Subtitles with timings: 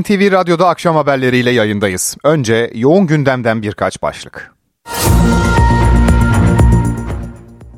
[0.00, 2.16] NTV Radyo'da akşam haberleriyle yayındayız.
[2.24, 4.52] Önce yoğun gündemden birkaç başlık.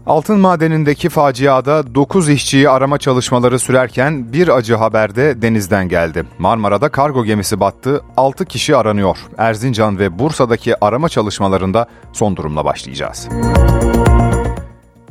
[0.07, 6.25] Altın madenindeki faciada 9 işçiyi arama çalışmaları sürerken bir acı haber de denizden geldi.
[6.39, 9.17] Marmara'da kargo gemisi battı, 6 kişi aranıyor.
[9.39, 13.29] Erzincan ve Bursa'daki arama çalışmalarında son durumla başlayacağız.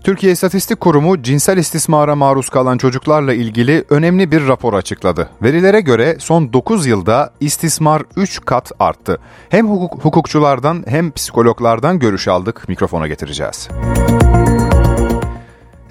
[0.03, 5.29] Türkiye İstatistik Kurumu cinsel istismara maruz kalan çocuklarla ilgili önemli bir rapor açıkladı.
[5.41, 9.19] Verilere göre son 9 yılda istismar 3 kat arttı.
[9.49, 13.69] Hem hukuk, hukukçulardan hem psikologlardan görüş aldık, mikrofona getireceğiz.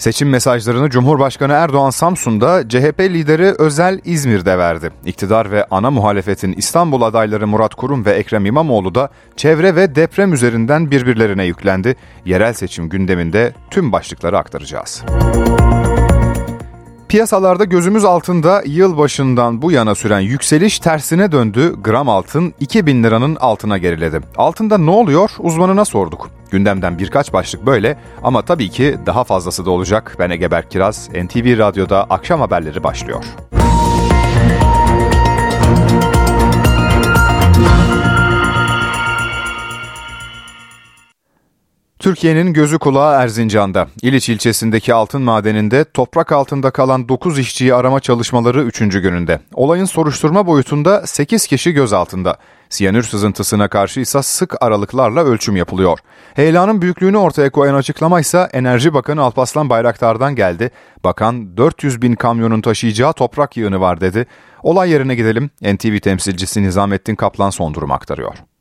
[0.02, 4.91] Seçim mesajlarını Cumhurbaşkanı Erdoğan Samsun'da, CHP lideri Özel İzmir'de verdi.
[5.05, 10.33] İktidar ve ana muhalefetin İstanbul adayları Murat Kurum ve Ekrem İmamoğlu da çevre ve deprem
[10.33, 11.97] üzerinden birbirlerine yüklendi.
[12.25, 15.05] Yerel seçim gündeminde tüm başlıkları aktaracağız.
[17.12, 21.74] Piyasalarda gözümüz altında yıl başından bu yana süren yükseliş tersine döndü.
[21.84, 24.20] Gram altın 2000 liranın altına geriledi.
[24.36, 26.30] Altında ne oluyor uzmanına sorduk.
[26.50, 30.16] Gündemden birkaç başlık böyle ama tabii ki daha fazlası da olacak.
[30.19, 33.24] Ben Egeber Kiraz, NTV Radyo'da akşam haberleri başlıyor.
[42.03, 43.89] Türkiye'nin gözü kulağı Erzincan'da.
[44.03, 48.78] İliç ilçesindeki altın madeninde toprak altında kalan 9 işçiyi arama çalışmaları 3.
[48.78, 49.41] gününde.
[49.55, 52.36] Olayın soruşturma boyutunda 8 kişi gözaltında.
[52.69, 55.98] Siyanür sızıntısına karşı ise sık aralıklarla ölçüm yapılıyor.
[56.34, 60.70] Heyelanın büyüklüğünü ortaya koyan açıklama ise Enerji Bakanı Alpaslan Bayraktar'dan geldi.
[61.05, 64.27] Bakan 400 bin kamyonun taşıyacağı toprak yığını var dedi.
[64.62, 65.50] Olay yerine gidelim.
[65.62, 68.52] NTV temsilcisi Nizamettin Kaplan son durumu aktarıyor.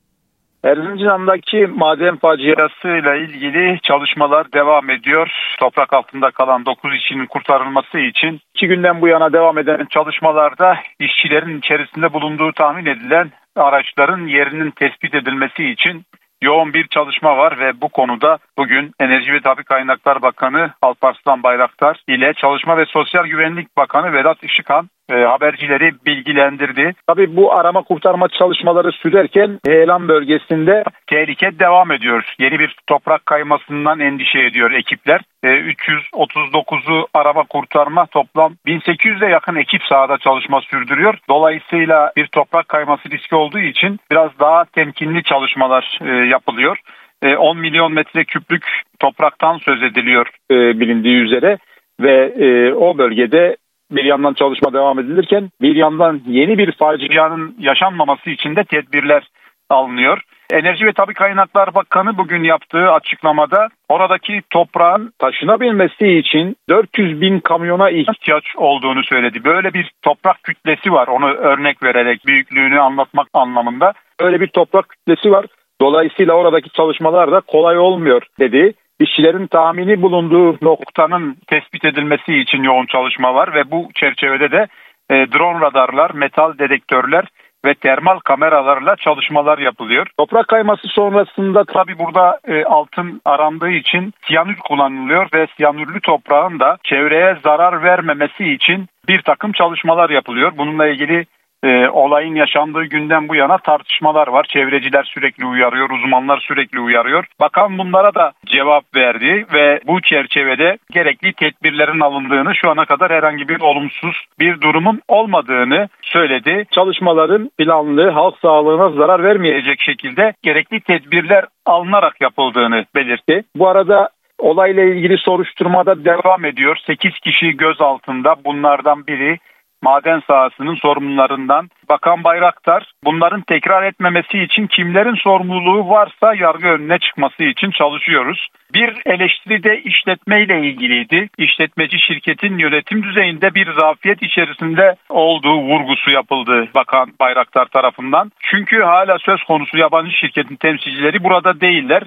[0.63, 5.55] Erzincan'daki maden faciasıyla ilgili çalışmalar devam ediyor.
[5.59, 11.59] Toprak altında kalan 9 işçinin kurtarılması için iki günden bu yana devam eden çalışmalarda işçilerin
[11.59, 16.05] içerisinde bulunduğu tahmin edilen araçların yerinin tespit edilmesi için
[16.41, 22.03] yoğun bir çalışma var ve bu konuda bugün Enerji ve Tabi Kaynaklar Bakanı Alparslan Bayraktar
[22.07, 26.93] ile Çalışma ve Sosyal Güvenlik Bakanı Vedat Işıkhan e, habercileri bilgilendirdi.
[27.07, 32.33] Tabii bu arama kurtarma çalışmaları sürerken Heyelan bölgesinde tehlike devam ediyor.
[32.39, 35.21] Yeni bir toprak kaymasından endişe ediyor ekipler.
[35.43, 41.17] E, 339'u arama kurtarma toplam 1800'e yakın ekip sahada çalışma sürdürüyor.
[41.29, 46.77] Dolayısıyla bir toprak kayması riski olduğu için biraz daha temkinli çalışmalar e, yapılıyor.
[47.23, 48.65] 10 e, milyon metre küplük
[48.99, 51.57] topraktan söz ediliyor e, bilindiği üzere
[52.01, 53.57] ve e, o bölgede
[53.91, 59.23] bir yandan çalışma devam edilirken bir yandan yeni bir facianın yaşanmaması için de tedbirler
[59.69, 60.21] alınıyor.
[60.51, 67.89] Enerji ve Tabi Kaynaklar Bakanı bugün yaptığı açıklamada oradaki toprağın taşınabilmesi için 400 bin kamyona
[67.89, 69.43] ihtiyaç olduğunu söyledi.
[69.43, 73.93] Böyle bir toprak kütlesi var onu örnek vererek büyüklüğünü anlatmak anlamında.
[74.19, 75.45] Öyle bir toprak kütlesi var.
[75.81, 78.73] Dolayısıyla oradaki çalışmalar da kolay olmuyor dedi.
[79.01, 84.67] İşçilerin tahmini bulunduğu noktanın tespit edilmesi için yoğun çalışma var ve bu çerçevede de
[85.09, 87.25] e, drone radarlar, metal dedektörler
[87.65, 90.07] ve termal kameralarla çalışmalar yapılıyor.
[90.17, 96.77] Toprak kayması sonrasında tabi burada e, altın arandığı için siyanür kullanılıyor ve siyanürlü toprağın da
[96.83, 100.51] çevreye zarar vermemesi için bir takım çalışmalar yapılıyor.
[100.57, 101.25] Bununla ilgili
[101.63, 104.45] e, olayın yaşandığı günden bu yana tartışmalar var.
[104.49, 107.25] Çevreciler sürekli uyarıyor, uzmanlar sürekli uyarıyor.
[107.39, 113.47] Bakan bunlara da cevap verdi ve bu çerçevede gerekli tedbirlerin alındığını, şu ana kadar herhangi
[113.47, 116.65] bir olumsuz bir durumun olmadığını söyledi.
[116.71, 123.43] Çalışmaların planlı, halk sağlığına zarar vermeyecek şekilde gerekli tedbirler alınarak yapıldığını belirtti.
[123.55, 124.09] Bu arada
[124.41, 126.77] Olayla ilgili soruşturmada devam ediyor.
[126.87, 128.35] 8 kişi gözaltında.
[128.45, 129.37] Bunlardan biri
[129.81, 137.43] maden sahasının sorumlularından Bakan Bayraktar bunların tekrar etmemesi için kimlerin sorumluluğu varsa yargı önüne çıkması
[137.43, 138.47] için çalışıyoruz.
[138.73, 141.29] Bir eleştiri de işletmeyle ilgiliydi.
[141.37, 148.31] İşletmeci şirketin yönetim düzeyinde bir zafiyet içerisinde olduğu vurgusu yapıldı Bakan Bayraktar tarafından.
[148.39, 152.03] Çünkü hala söz konusu yabancı şirketin temsilcileri burada değiller.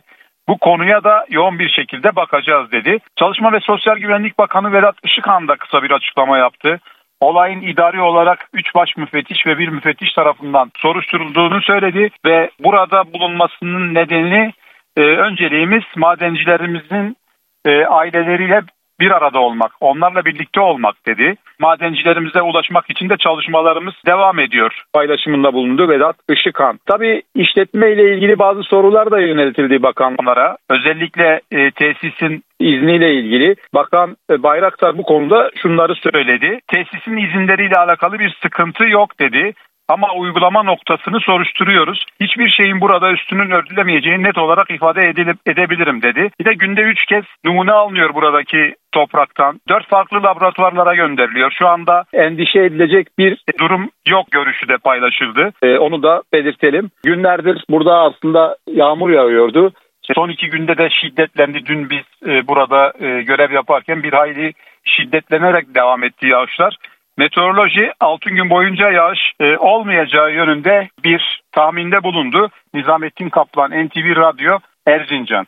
[0.49, 2.99] Bu konuya da yoğun bir şekilde bakacağız dedi.
[3.17, 6.81] Çalışma ve Sosyal Güvenlik Bakanı Vedat Işıkhan da kısa bir açıklama yaptı
[7.21, 13.95] olayın idari olarak 3 baş müfettiş ve bir müfettiş tarafından soruşturulduğunu söyledi ve burada bulunmasının
[13.95, 14.53] nedeni
[14.97, 17.17] e, önceliğimiz madencilerimizin
[17.65, 18.63] e, aileleriyle
[19.05, 21.35] bir arada olmak, onlarla birlikte olmak dedi.
[21.59, 24.83] Madencilerimize ulaşmak için de çalışmalarımız devam ediyor.
[24.93, 26.79] Paylaşımında bulundu Vedat Işıkhan.
[26.87, 30.57] Tabii işletme ile ilgili bazı sorular da yöneltildi bakanlara.
[30.71, 36.61] Özellikle e, tesisin izniyle ilgili Bakan e, Bayraktar bu konuda şunları söyledi.
[36.73, 39.53] Tesisin izinleriyle alakalı bir sıkıntı yok dedi.
[39.89, 42.05] Ama uygulama noktasını soruşturuyoruz.
[42.21, 46.31] Hiçbir şeyin burada üstünün örtülemeyeceğini net olarak ifade edilip edebilirim dedi.
[46.41, 49.61] Bir de günde 3 kez numune alınıyor buradaki topraktan.
[49.69, 51.51] 4 farklı laboratuvarlara gönderiliyor.
[51.59, 55.53] Şu anda endişe edilecek bir durum yok görüşü de paylaşıldı.
[55.63, 56.91] Ee, onu da belirtelim.
[57.05, 59.73] Günlerdir burada aslında yağmur yağıyordu.
[60.15, 61.67] Son iki günde de şiddetlendi.
[61.67, 64.53] Dün biz e, burada e, görev yaparken bir hayli
[64.85, 66.77] şiddetlenerek devam etti yağışlar.
[67.19, 72.51] Meteoroloji 6 gün boyunca yağış e, olmayacağı yönünde bir tahminde bulundu.
[72.75, 75.47] Nizamettin Kaplan, NTV Radyo, Erzincan.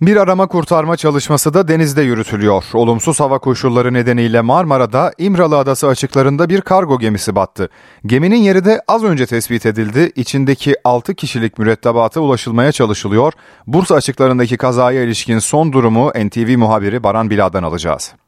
[0.00, 2.64] Bir arama kurtarma çalışması da denizde yürütülüyor.
[2.74, 7.68] Olumsuz hava koşulları nedeniyle Marmara'da İmralı Adası açıklarında bir kargo gemisi battı.
[8.06, 10.12] Geminin yeri de az önce tespit edildi.
[10.16, 13.32] İçindeki 6 kişilik mürettebata ulaşılmaya çalışılıyor.
[13.66, 18.25] Bursa açıklarındaki kazaya ilişkin son durumu NTV muhabiri Baran Bila'dan alacağız.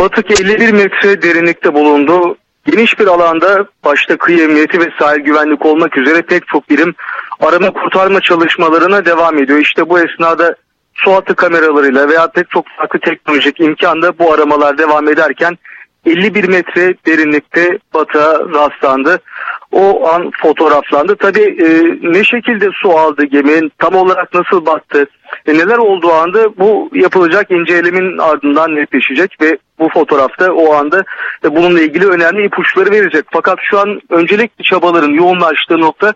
[0.00, 2.36] Batık 51 metre derinlikte bulundu.
[2.64, 6.94] Geniş bir alanda başta kıyı emniyeti ve sahil güvenlik olmak üzere pek çok birim
[7.40, 9.58] arama kurtarma çalışmalarına devam ediyor.
[9.58, 10.54] İşte bu esnada
[10.94, 15.58] su altı kameralarıyla veya pek çok farklı teknolojik imkanda bu aramalar devam ederken
[16.06, 19.20] 51 metre derinlikte batığa rastlandı.
[19.72, 21.16] O an fotoğraflandı.
[21.16, 21.68] Tabii e,
[22.02, 25.06] ne şekilde su aldı geminin, tam olarak nasıl battı,
[25.46, 31.04] e, neler olduğu anda bu yapılacak incelemin ardından netleşecek ve bu fotoğrafta o anda
[31.44, 33.24] e, bununla ilgili önemli ipuçları verecek.
[33.32, 36.14] Fakat şu an öncelikli çabaların yoğunlaştığı nokta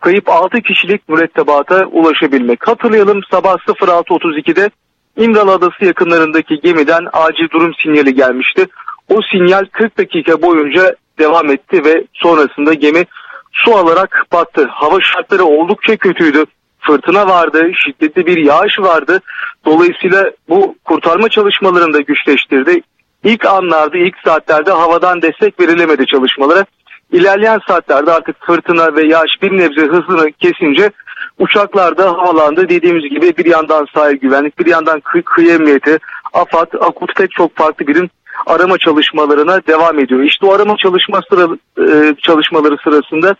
[0.00, 2.68] kayıp 6 kişilik mürettebata ulaşabilmek.
[2.68, 4.70] Hatırlayalım sabah 06.32'de
[5.16, 8.66] İmralı Adası yakınlarındaki gemiden acil durum sinyali gelmişti.
[9.08, 13.04] O sinyal 40 dakika boyunca devam etti ve sonrasında gemi
[13.52, 14.68] su alarak battı.
[14.70, 16.44] Hava şartları oldukça kötüydü.
[16.80, 19.20] Fırtına vardı, şiddetli bir yağış vardı.
[19.64, 22.80] Dolayısıyla bu kurtarma çalışmalarını da güçleştirdi.
[23.24, 26.64] İlk anlarda, ilk saatlerde havadan destek verilemedi çalışmalara.
[27.12, 30.90] İlerleyen saatlerde artık fırtına ve yağış bir nebze hızını kesince
[31.38, 32.68] uçaklar da havalandı.
[32.68, 35.98] Dediğimiz gibi bir yandan sahil güvenlik, bir yandan kı kıyı emniyeti,
[36.32, 38.10] AFAD, AKUT pek çok farklı birim
[38.46, 40.22] arama çalışmalarına devam ediyor.
[40.22, 43.36] İşte o arama çalışma sıra, e, çalışmaları sırasında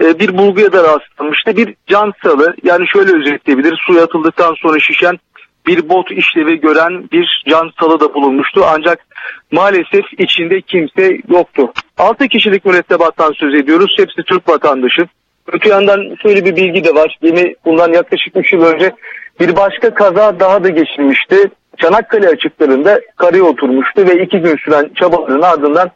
[0.00, 1.56] e, bir bulguya da rastlanmıştı.
[1.56, 3.78] Bir can salı yani şöyle özetleyebiliriz.
[3.86, 5.18] Suya atıldıktan sonra şişen
[5.66, 8.64] bir bot işlevi gören bir can salı da bulunmuştu.
[8.74, 9.06] Ancak
[9.52, 11.72] maalesef içinde kimse yoktu.
[11.98, 13.94] 6 kişilik mürettebattan söz ediyoruz.
[13.98, 15.08] Hepsi Türk vatandaşı.
[15.52, 17.18] Öte yandan şöyle bir bilgi de var.
[17.22, 18.92] Gemi bundan yaklaşık 3 yıl önce
[19.40, 21.36] bir başka kaza daha da geçirmişti.
[21.76, 25.90] Çanakkale açıklarında karaya oturmuştu ve iki gün süren çabaların ardından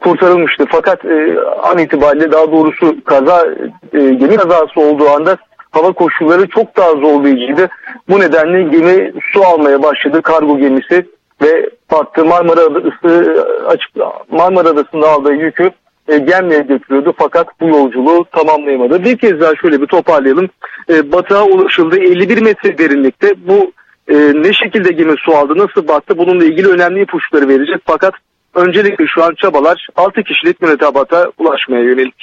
[0.00, 0.64] kurtarılmıştı.
[0.70, 3.46] Fakat e, an itibariyle daha doğrusu kaza
[3.92, 5.36] e, gemi kazası olduğu anda
[5.70, 7.68] hava koşulları çok daha zorlayıcıydı.
[8.08, 11.06] Bu nedenle gemi su almaya başladı kargo gemisi
[11.42, 13.90] ve battı Marmara Adası açık
[14.30, 15.70] Marmara Adası'nda aldığı yükü
[16.08, 19.04] e, gemliğe götürüyordu fakat bu yolculuğu tamamlayamadı.
[19.04, 20.48] Bir kez daha şöyle bir toparlayalım.
[20.88, 23.34] E, batığa ulaşıldı 51 metre derinlikte.
[23.48, 23.72] Bu
[24.08, 27.82] e, ne şekilde gemi su aldı, nasıl battı bununla ilgili önemli ipuçları verecek.
[27.86, 28.14] Fakat
[28.54, 32.14] öncelikle şu an çabalar 6 kişilik müretebata ulaşmaya yönelik.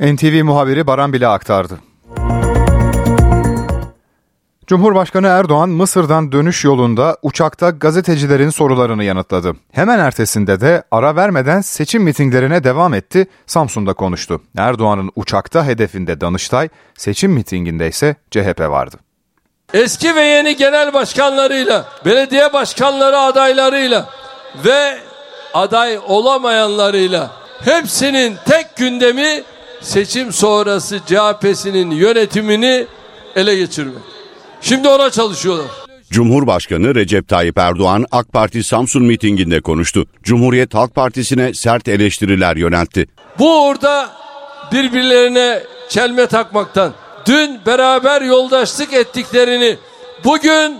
[0.00, 1.89] NTV muhabiri Baran Bile aktardı.
[4.70, 9.56] Cumhurbaşkanı Erdoğan Mısır'dan dönüş yolunda uçakta gazetecilerin sorularını yanıtladı.
[9.72, 14.40] Hemen ertesinde de ara vermeden seçim mitinglerine devam etti, Samsun'da konuştu.
[14.56, 18.96] Erdoğan'ın uçakta hedefinde Danıştay, seçim mitinginde ise CHP vardı.
[19.74, 24.08] Eski ve yeni genel başkanlarıyla, belediye başkanları adaylarıyla
[24.64, 24.98] ve
[25.54, 27.30] aday olamayanlarıyla
[27.64, 29.42] hepsinin tek gündemi
[29.80, 32.86] seçim sonrası CHP'sinin yönetimini
[33.36, 34.19] ele geçirmek.
[34.60, 35.66] Şimdi ona çalışıyorlar.
[36.10, 40.06] Cumhurbaşkanı Recep Tayyip Erdoğan AK Parti Samsun mitinginde konuştu.
[40.22, 43.06] Cumhuriyet Halk Partisi'ne sert eleştiriler yöneltti.
[43.38, 44.10] Bu orada
[44.72, 46.92] birbirlerine çelme takmaktan,
[47.26, 49.78] dün beraber yoldaşlık ettiklerini
[50.24, 50.78] bugün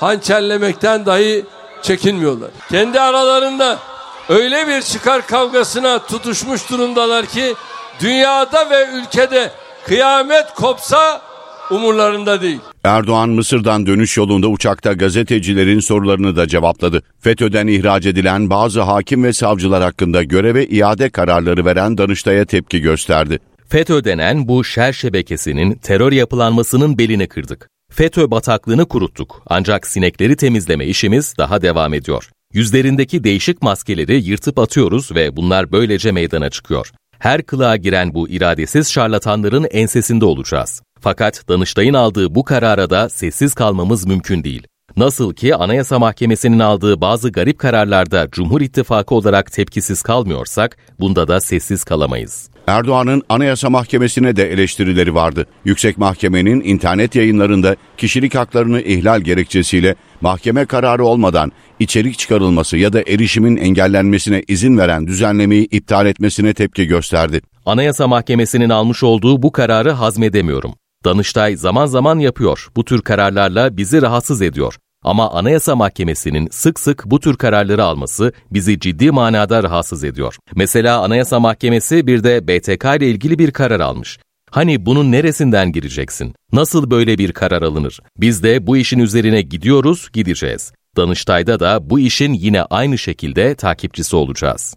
[0.00, 1.44] hançerlemekten dahi
[1.82, 2.50] çekinmiyorlar.
[2.70, 3.78] Kendi aralarında
[4.28, 7.54] öyle bir çıkar kavgasına tutuşmuş durumdalar ki
[8.00, 9.50] dünyada ve ülkede
[9.86, 11.20] kıyamet kopsa
[11.70, 12.60] umurlarında değil.
[12.84, 17.02] Erdoğan Mısır'dan dönüş yolunda uçakta gazetecilerin sorularını da cevapladı.
[17.20, 23.38] FETÖ'den ihraç edilen bazı hakim ve savcılar hakkında göreve iade kararları veren Danıştay'a tepki gösterdi.
[23.68, 27.68] FETÖ denen bu şer şebekesinin terör yapılanmasının belini kırdık.
[27.92, 32.30] FETÖ bataklığını kuruttuk ancak sinekleri temizleme işimiz daha devam ediyor.
[32.52, 36.92] Yüzlerindeki değişik maskeleri yırtıp atıyoruz ve bunlar böylece meydana çıkıyor.
[37.24, 40.82] Her kılığa giren bu iradesiz şarlatanların ensesinde olacağız.
[41.00, 44.66] Fakat Danıştay'ın aldığı bu karara da sessiz kalmamız mümkün değil.
[44.96, 51.40] Nasıl ki Anayasa Mahkemesi'nin aldığı bazı garip kararlarda Cumhur İttifakı olarak tepkisiz kalmıyorsak, bunda da
[51.40, 52.50] sessiz kalamayız.
[52.66, 55.46] Erdoğan'ın Anayasa Mahkemesi'ne de eleştirileri vardı.
[55.64, 63.02] Yüksek Mahkemenin internet yayınlarında kişilik haklarını ihlal gerekçesiyle mahkeme kararı olmadan içerik çıkarılması ya da
[63.02, 67.40] erişimin engellenmesine izin veren düzenlemeyi iptal etmesine tepki gösterdi.
[67.66, 70.74] Anayasa Mahkemesi'nin almış olduğu bu kararı hazmedemiyorum.
[71.04, 72.68] Danıştay zaman zaman yapıyor.
[72.76, 74.74] Bu tür kararlarla bizi rahatsız ediyor.
[75.04, 80.36] Ama Anayasa Mahkemesi'nin sık sık bu tür kararları alması bizi ciddi manada rahatsız ediyor.
[80.54, 84.18] Mesela Anayasa Mahkemesi bir de BTK ile ilgili bir karar almış.
[84.50, 86.34] Hani bunun neresinden gireceksin?
[86.52, 88.00] Nasıl böyle bir karar alınır?
[88.16, 90.72] Biz de bu işin üzerine gidiyoruz, gideceğiz.
[90.96, 94.74] Danıştay'da da bu işin yine aynı şekilde takipçisi olacağız.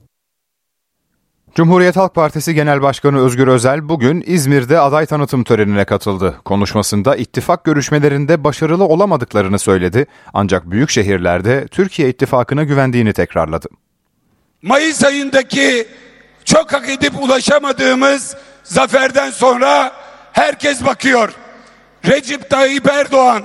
[1.55, 6.35] Cumhuriyet Halk Partisi Genel Başkanı Özgür Özel bugün İzmir'de aday tanıtım törenine katıldı.
[6.45, 13.67] Konuşmasında ittifak görüşmelerinde başarılı olamadıklarını söyledi ancak büyük şehirlerde Türkiye ittifakına güvendiğini tekrarladı.
[14.61, 15.87] Mayıs ayındaki
[16.45, 19.91] çok hak edip ulaşamadığımız zaferden sonra
[20.33, 21.33] herkes bakıyor.
[22.05, 23.43] Recep Tayyip Erdoğan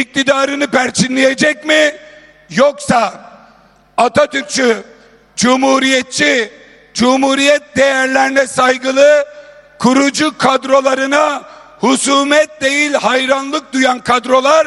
[0.00, 1.96] iktidarını perçinleyecek mi
[2.50, 3.14] yoksa
[3.96, 4.82] Atatürkçü,
[5.36, 6.50] Cumhuriyetçi,
[6.94, 9.24] Cumhuriyet değerlerine saygılı
[9.78, 11.42] kurucu kadrolarına
[11.80, 14.66] husumet değil hayranlık duyan kadrolar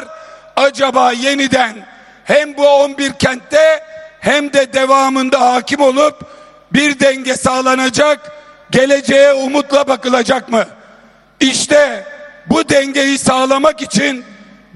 [0.56, 1.76] acaba yeniden
[2.24, 3.84] hem bu 11 kentte
[4.20, 6.20] hem de devamında hakim olup
[6.72, 8.32] bir denge sağlanacak,
[8.70, 10.64] geleceğe umutla bakılacak mı?
[11.40, 12.04] İşte
[12.46, 14.24] bu dengeyi sağlamak için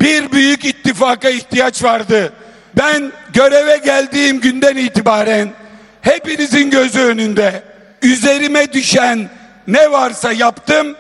[0.01, 2.33] bir büyük ittifaka ihtiyaç vardı.
[2.77, 5.53] Ben göreve geldiğim günden itibaren
[6.01, 7.63] hepinizin gözü önünde
[8.03, 9.31] üzerime düşen
[9.67, 10.97] ne varsa yaptım.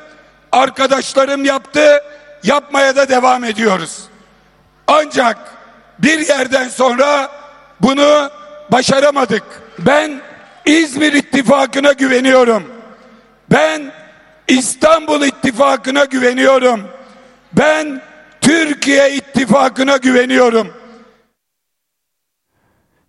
[0.53, 2.03] Arkadaşlarım yaptı.
[2.43, 3.99] Yapmaya da devam ediyoruz.
[4.87, 5.37] Ancak
[5.99, 7.31] bir yerden sonra
[7.81, 8.31] bunu
[8.73, 9.43] başaramadık.
[9.79, 10.21] Ben
[10.67, 12.73] İzmir İttifakı'na güveniyorum.
[13.51, 13.93] Ben
[14.49, 16.89] İstanbul İttifakı'na güveniyorum.
[17.53, 18.03] Ben
[18.45, 20.69] Türkiye İttifakı'na güveniyorum.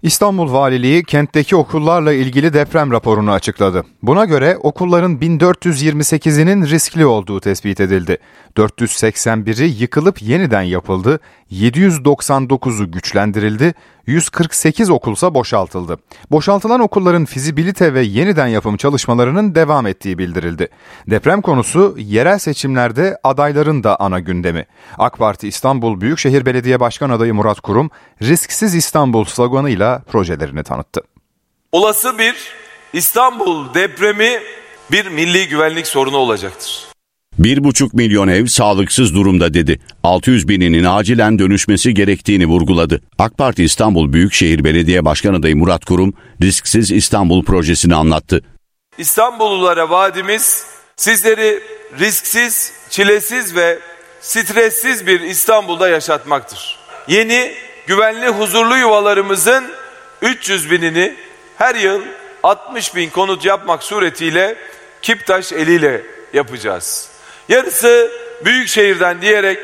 [0.04, 3.86] İstanbul Valiliği kentteki okullarla ilgili deprem raporunu açıkladı.
[4.04, 8.18] Buna göre okulların 1428'inin riskli olduğu tespit edildi.
[8.58, 11.20] 481'i yıkılıp yeniden yapıldı,
[11.52, 13.74] 799'u güçlendirildi,
[14.08, 15.98] 148 okulsa boşaltıldı.
[16.32, 20.68] Boşaltılan okulların fizibilite ve yeniden yapım çalışmalarının devam ettiği bildirildi.
[21.08, 24.66] Deprem konusu yerel seçimlerde adayların da ana gündemi.
[24.98, 31.02] AK Parti İstanbul Büyükşehir Belediye Başkan adayı Murat Kurum, Risksiz İstanbul sloganıyla projelerini tanıttı.
[31.72, 32.36] Olası bir
[32.94, 34.40] İstanbul depremi
[34.92, 36.95] bir milli güvenlik sorunu olacaktır.
[37.40, 39.80] 1,5 milyon ev sağlıksız durumda dedi.
[40.04, 43.02] 600 bininin acilen dönüşmesi gerektiğini vurguladı.
[43.20, 48.42] AK Parti İstanbul Büyükşehir Belediye Başkan adayı Murat Kurum, Risksiz İstanbul projesini anlattı.
[48.98, 50.66] İstanbullulara vaadimiz
[50.96, 51.60] sizleri
[52.00, 53.80] risksiz, çilesiz ve
[54.22, 56.80] stressiz bir İstanbul'da yaşatmaktır.
[57.08, 57.52] Yeni,
[57.88, 59.64] güvenli, huzurlu yuvalarımızın
[60.22, 61.16] 300 binini
[61.58, 62.02] her yıl
[62.44, 64.56] 60 bin konut yapmak suretiyle
[65.02, 66.02] Kiptaş eliyle
[66.34, 67.15] yapacağız.
[67.50, 68.12] Yarısı
[68.46, 69.60] büyük şehirden diyerek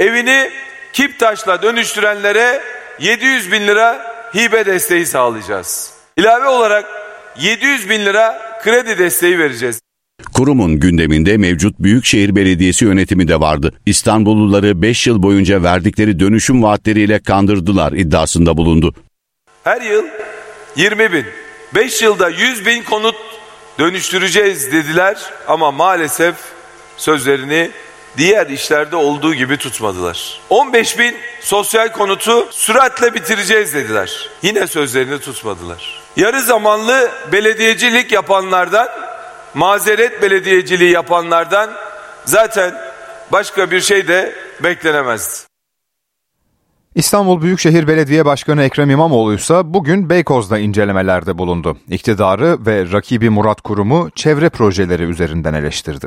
[0.00, 0.50] evini
[0.92, 2.60] Kiptaş'la dönüştürenlere
[3.00, 5.92] 700 bin lira hibe desteği sağlayacağız.
[6.16, 6.84] İlave olarak
[7.40, 9.80] 700 bin lira kredi desteği vereceğiz.
[10.32, 13.72] Kurumun gündeminde mevcut Büyükşehir Belediyesi yönetimi de vardı.
[13.86, 18.94] İstanbulluları 5 yıl boyunca verdikleri dönüşüm vaatleriyle kandırdılar iddiasında bulundu.
[19.64, 20.04] Her yıl
[20.76, 21.24] 20 bin,
[21.74, 23.14] 5 yılda 100 bin konut
[23.78, 25.16] dönüştüreceğiz dediler
[25.48, 26.34] ama maalesef
[27.00, 27.70] sözlerini
[28.16, 30.40] diğer işlerde olduğu gibi tutmadılar.
[30.50, 34.30] 15 bin sosyal konutu süratle bitireceğiz dediler.
[34.42, 36.00] Yine sözlerini tutmadılar.
[36.16, 38.88] Yarı zamanlı belediyecilik yapanlardan,
[39.54, 41.70] mazeret belediyeciliği yapanlardan
[42.24, 42.74] zaten
[43.32, 45.50] başka bir şey de beklenemezdi.
[46.94, 51.76] İstanbul Büyükşehir Belediye Başkanı Ekrem İmamoğlu ise bugün Beykoz'da incelemelerde bulundu.
[51.88, 56.06] İktidarı ve rakibi Murat Kurum'u çevre projeleri üzerinden eleştirdi.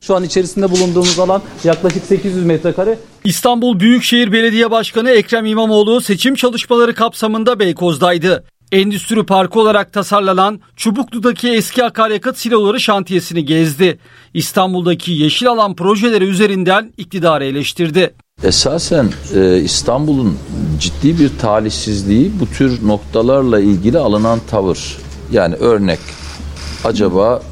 [0.00, 2.98] Şu an içerisinde bulunduğumuz alan yaklaşık 800 metrekare.
[3.24, 8.44] İstanbul Büyükşehir Belediye Başkanı Ekrem İmamoğlu seçim çalışmaları kapsamında Beykoz'daydı.
[8.72, 13.98] Endüstri Parkı olarak tasarlanan Çubuklu'daki eski akaryakıt siloları şantiyesini gezdi.
[14.34, 18.14] İstanbul'daki yeşil alan projeleri üzerinden iktidarı eleştirdi.
[18.44, 20.38] Esasen e, İstanbul'un
[20.80, 24.96] ciddi bir talihsizliği bu tür noktalarla ilgili alınan tavır.
[25.32, 25.98] Yani örnek
[26.84, 27.42] acaba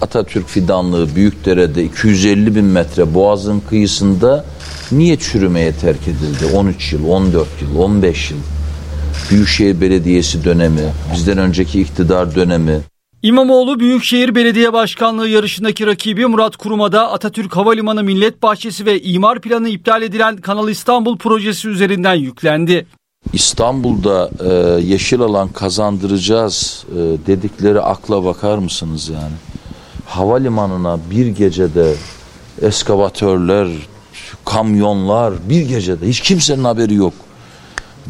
[0.00, 4.44] Atatürk fidanlığı Büyükdere'de 250 bin metre Boğaz'ın kıyısında
[4.92, 6.56] niye çürümeye terk edildi?
[6.56, 8.38] 13 yıl, 14 yıl, 15 yıl.
[9.30, 12.80] Büyükşehir Belediyesi dönemi, bizden önceki iktidar dönemi.
[13.22, 19.68] İmamoğlu Büyükşehir Belediye Başkanlığı yarışındaki rakibi Murat Kurum'a Atatürk Havalimanı Millet Bahçesi ve imar planı
[19.68, 22.86] iptal edilen Kanal İstanbul projesi üzerinden yüklendi.
[23.32, 29.34] İstanbul'da e, yeşil alan kazandıracağız e, dedikleri akla bakar mısınız yani?
[30.06, 31.94] Havalimanına bir gecede
[32.62, 33.68] eskavatörler,
[34.44, 37.14] kamyonlar bir gecede hiç kimsenin haberi yok.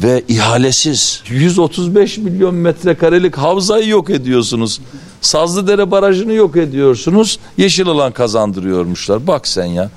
[0.03, 4.81] Ve ihalesiz 135 milyon metrekarelik havzayı yok ediyorsunuz.
[5.21, 7.39] Sazlıdere Barajı'nı yok ediyorsunuz.
[7.57, 9.27] Yeşil alan kazandırıyormuşlar.
[9.27, 9.89] Bak sen ya.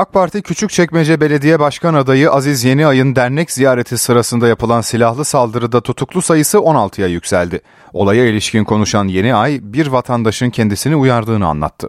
[0.00, 6.22] AK Parti Küçükçekmece Belediye Başkan adayı Aziz Yeniay'ın dernek ziyareti sırasında yapılan silahlı saldırıda tutuklu
[6.22, 7.60] sayısı 16'ya yükseldi.
[7.92, 11.88] Olaya ilişkin konuşan Yeniay bir vatandaşın kendisini uyardığını anlattı.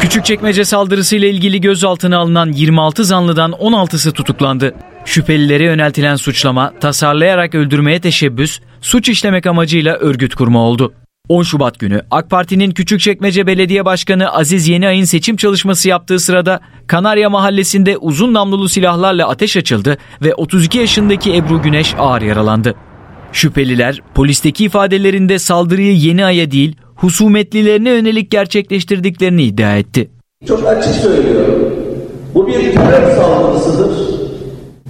[0.00, 4.74] Küçükçekmece saldırısıyla ilgili gözaltına alınan 26 zanlıdan 16'sı tutuklandı.
[5.04, 10.92] Şüphelilere yöneltilen suçlama tasarlayarak öldürmeye teşebbüs, suç işlemek amacıyla örgüt kurma oldu.
[11.28, 17.30] 10 Şubat günü AK Parti'nin Küçükçekmece Belediye Başkanı Aziz Yeniay'ın seçim çalışması yaptığı sırada Kanarya
[17.30, 22.74] Mahallesi'nde uzun namlulu silahlarla ateş açıldı ve 32 yaşındaki Ebru Güneş ağır yaralandı.
[23.32, 30.10] Şüpheliler polisteki ifadelerinde saldırıyı Yeniay'a değil husumetlilerine yönelik gerçekleştirdiklerini iddia etti.
[30.48, 31.74] Çok açık söylüyorum.
[32.34, 34.16] Bu bir terör saldırısıdır.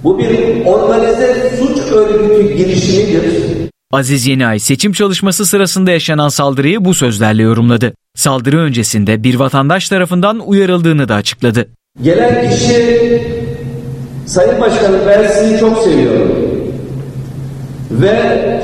[0.03, 3.56] Bu bir organize suç örgütü girişimidir.
[3.91, 7.93] Aziz Yeniay seçim çalışması sırasında yaşanan saldırıyı bu sözlerle yorumladı.
[8.15, 11.67] Saldırı öncesinde bir vatandaş tarafından uyarıldığını da açıkladı.
[12.01, 13.21] Gelen kişi
[14.25, 16.31] Sayın Başkanım ben sizi çok seviyorum.
[17.91, 18.13] Ve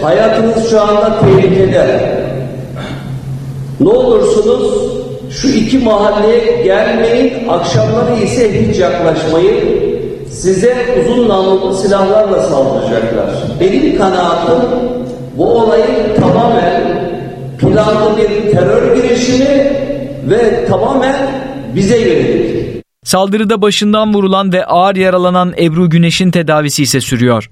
[0.02, 2.24] hayatınız şu anda tehlikede.
[3.80, 4.94] Ne olursunuz
[5.32, 9.84] şu iki mahalleye gelmeyin, akşamları ise hiç yaklaşmayın.
[10.32, 13.30] Size uzun namlulu silahlarla saldıracaklar.
[13.60, 14.70] Benim kanaatim
[15.34, 16.84] bu olayın tamamen
[17.60, 19.84] planlı bir terör girişimi
[20.30, 21.16] ve tamamen
[21.76, 22.84] bize yönelik.
[23.04, 27.50] Saldırıda başından vurulan ve ağır yaralanan Ebru Güneş'in tedavisi ise sürüyor.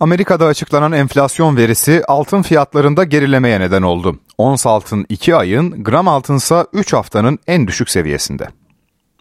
[0.00, 4.18] Amerika'da açıklanan enflasyon verisi altın fiyatlarında gerilemeye neden oldu.
[4.38, 8.48] Ons altın 2 ayın, gram altınsa 3 haftanın en düşük seviyesinde.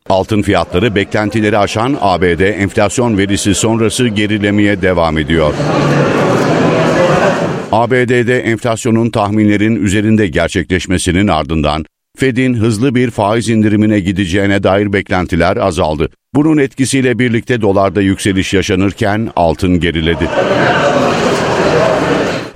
[0.09, 5.53] Altın fiyatları beklentileri aşan ABD enflasyon verisi sonrası gerilemeye devam ediyor.
[7.75, 11.85] ABD'de enflasyonun tahminlerin üzerinde gerçekleşmesinin ardından
[12.17, 16.09] Fed'in hızlı bir faiz indirimine gideceğine dair beklentiler azaldı.
[16.35, 20.29] Bunun etkisiyle birlikte dolarda yükseliş yaşanırken altın geriledi.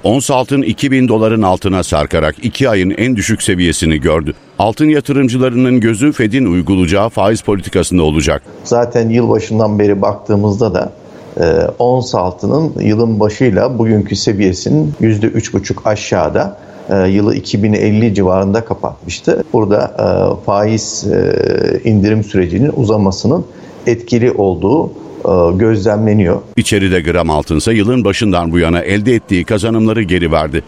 [0.03, 4.33] Ons altın 2000 doların altına sarkarak 2 ayın en düşük seviyesini gördü.
[4.59, 8.43] Altın yatırımcılarının gözü Fed'in uygulayacağı faiz politikasında olacak.
[8.63, 10.93] Zaten yılbaşından beri baktığımızda da
[11.37, 16.57] e, ons altının yılın başıyla bugünkü seviyesinin %3,5 aşağıda
[16.89, 19.43] e, yılı 2050 civarında kapatmıştı.
[19.53, 23.45] Burada e, faiz e, indirim sürecinin uzamasının
[23.87, 24.87] etkili olduğu
[25.25, 26.41] e, gözlemleniyor.
[26.57, 30.63] İçeride gram altınsa yılın başından bu yana elde ettiği kazanımları geri verdi.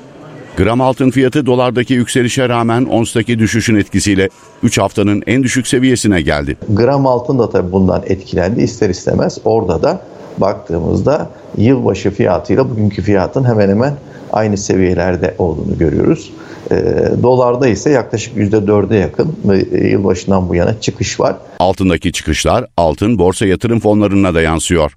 [0.58, 4.30] Gram altın fiyatı dolardaki yükselişe rağmen onstaki düşüşün etkisiyle
[4.64, 6.58] 3 haftanın en düşük seviyesine geldi.
[6.70, 9.38] Gram altın da tabii bundan etkilendi ister istemez.
[9.46, 10.02] Orada da
[10.38, 13.94] baktığımızda yılbaşı fiyatıyla bugünkü fiyatın hemen hemen
[14.32, 16.32] aynı seviyelerde olduğunu görüyoruz.
[16.72, 16.76] E,
[17.24, 19.36] dolarda ise yaklaşık %4'e yakın
[19.72, 21.36] e, yılbaşından bu yana çıkış var.
[21.60, 24.92] Altındaki çıkışlar altın borsa yatırım fonlarına da yansıyor.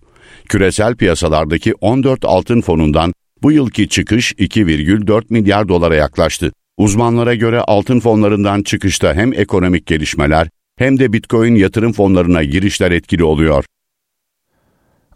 [0.48, 6.52] Küresel piyasalardaki 14 altın fonundan bu yılki çıkış 2,4 milyar dolara yaklaştı.
[6.78, 13.24] Uzmanlara göre altın fonlarından çıkışta hem ekonomik gelişmeler hem de Bitcoin yatırım fonlarına girişler etkili
[13.24, 13.64] oluyor.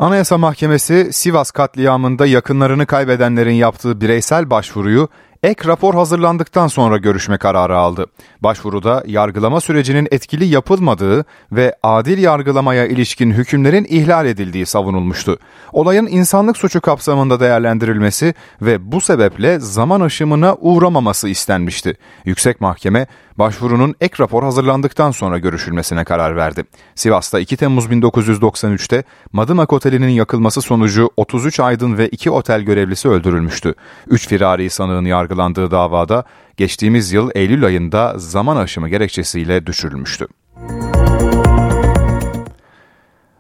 [0.01, 5.09] Anayasa Mahkemesi Sivas katliamında yakınlarını kaybedenlerin yaptığı bireysel başvuruyu
[5.43, 8.07] ek rapor hazırlandıktan sonra görüşme kararı aldı.
[8.41, 15.39] Başvuruda yargılama sürecinin etkili yapılmadığı ve adil yargılamaya ilişkin hükümlerin ihlal edildiği savunulmuştu.
[15.73, 21.97] Olayın insanlık suçu kapsamında değerlendirilmesi ve bu sebeple zaman aşımına uğramaması istenmişti.
[22.25, 23.07] Yüksek Mahkeme
[23.39, 26.65] başvurunun ek rapor hazırlandıktan sonra görüşülmesine karar verdi.
[26.95, 33.75] Sivas'ta 2 Temmuz 1993'te Madımak Oteli'nin yakılması sonucu 33 aydın ve 2 otel görevlisi öldürülmüştü.
[34.07, 36.25] 3 firari sanığın yargılandığı davada
[36.57, 40.27] geçtiğimiz yıl Eylül ayında zaman aşımı gerekçesiyle düşürülmüştü.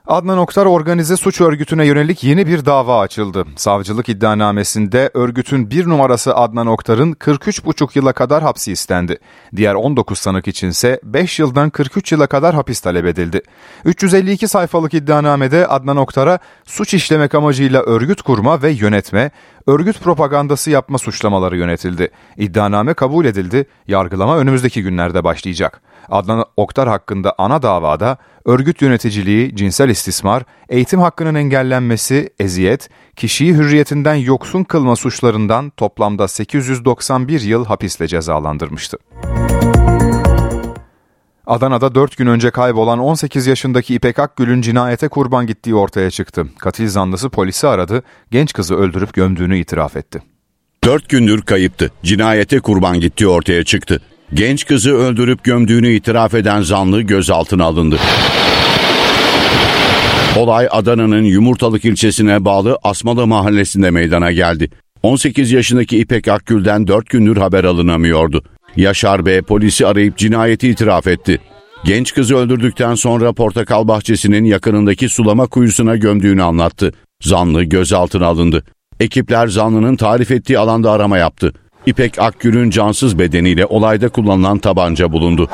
[0.08, 3.44] Adnan Oktar organize suç örgütüne yönelik yeni bir dava açıldı.
[3.56, 9.18] Savcılık iddianamesinde örgütün bir numarası Adnan Oktar'ın 43,5 yıla kadar hapsi istendi.
[9.56, 13.42] Diğer 19 sanık içinse 5 yıldan 43 yıla kadar hapis talep edildi.
[13.84, 19.30] 352 sayfalık iddianamede Adnan Oktar'a suç işlemek amacıyla örgüt kurma ve yönetme,
[19.66, 22.10] örgüt propagandası yapma suçlamaları yönetildi.
[22.36, 25.82] İddianame kabul edildi, yargılama önümüzdeki günlerde başlayacak.
[26.10, 34.14] Adnan Oktar hakkında ana davada örgüt yöneticiliği, cinsel istismar, eğitim hakkının engellenmesi, eziyet, kişiyi hürriyetinden
[34.14, 38.98] yoksun kılma suçlarından toplamda 891 yıl hapisle cezalandırmıştı.
[41.46, 46.46] Adana'da 4 gün önce kaybolan 18 yaşındaki İpek Akgül'ün cinayete kurban gittiği ortaya çıktı.
[46.58, 50.22] Katil zanlısı polisi aradı, genç kızı öldürüp gömdüğünü itiraf etti.
[50.84, 51.90] 4 gündür kayıptı.
[52.02, 54.00] Cinayete kurban gittiği ortaya çıktı.
[54.34, 57.98] Genç kızı öldürüp gömdüğünü itiraf eden zanlı gözaltına alındı.
[60.36, 64.70] Olay Adana'nın Yumurtalık ilçesine bağlı Asmalı mahallesinde meydana geldi.
[65.02, 68.42] 18 yaşındaki İpek Akgül'den 4 gündür haber alınamıyordu.
[68.76, 71.40] Yaşar Bey polisi arayıp cinayeti itiraf etti.
[71.84, 76.92] Genç kızı öldürdükten sonra portakal bahçesinin yakınındaki sulama kuyusuna gömdüğünü anlattı.
[77.22, 78.64] Zanlı gözaltına alındı.
[79.00, 81.52] Ekipler zanlının tarif ettiği alanda arama yaptı.
[81.86, 85.48] İpek Akgül'ün cansız bedeniyle olayda kullanılan tabanca bulundu.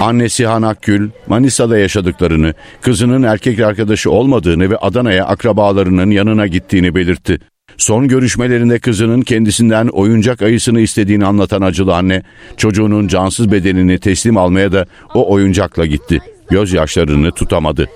[0.00, 7.38] Annesi Han Akgül, Manisa'da yaşadıklarını, kızının erkek arkadaşı olmadığını ve Adana'ya akrabalarının yanına gittiğini belirtti.
[7.76, 12.22] Son görüşmelerinde kızının kendisinden oyuncak ayısını istediğini anlatan acılı anne,
[12.56, 16.20] çocuğunun cansız bedenini teslim almaya da o oyuncakla gitti.
[16.50, 17.88] Gözyaşlarını tutamadı.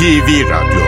[0.00, 0.80] NTV Radyo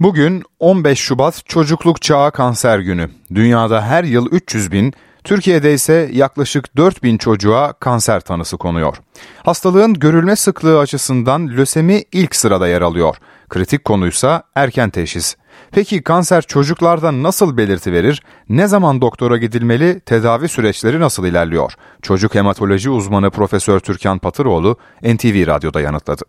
[0.00, 3.10] Bugün 15 Şubat Çocukluk Çağı Kanser Günü.
[3.34, 4.92] Dünyada her yıl 300 bin,
[5.24, 8.96] Türkiye'de ise yaklaşık 4 bin çocuğa kanser tanısı konuyor.
[9.42, 13.16] Hastalığın görülme sıklığı açısından lösemi ilk sırada yer alıyor.
[13.48, 15.36] Kritik konuysa erken teşhis.
[15.70, 18.22] Peki kanser çocuklarda nasıl belirti verir?
[18.48, 20.00] Ne zaman doktora gidilmeli?
[20.00, 21.72] Tedavi süreçleri nasıl ilerliyor?
[22.02, 26.22] Çocuk hematoloji uzmanı Profesör Türkan Patıroğlu NTV Radyo'da yanıtladı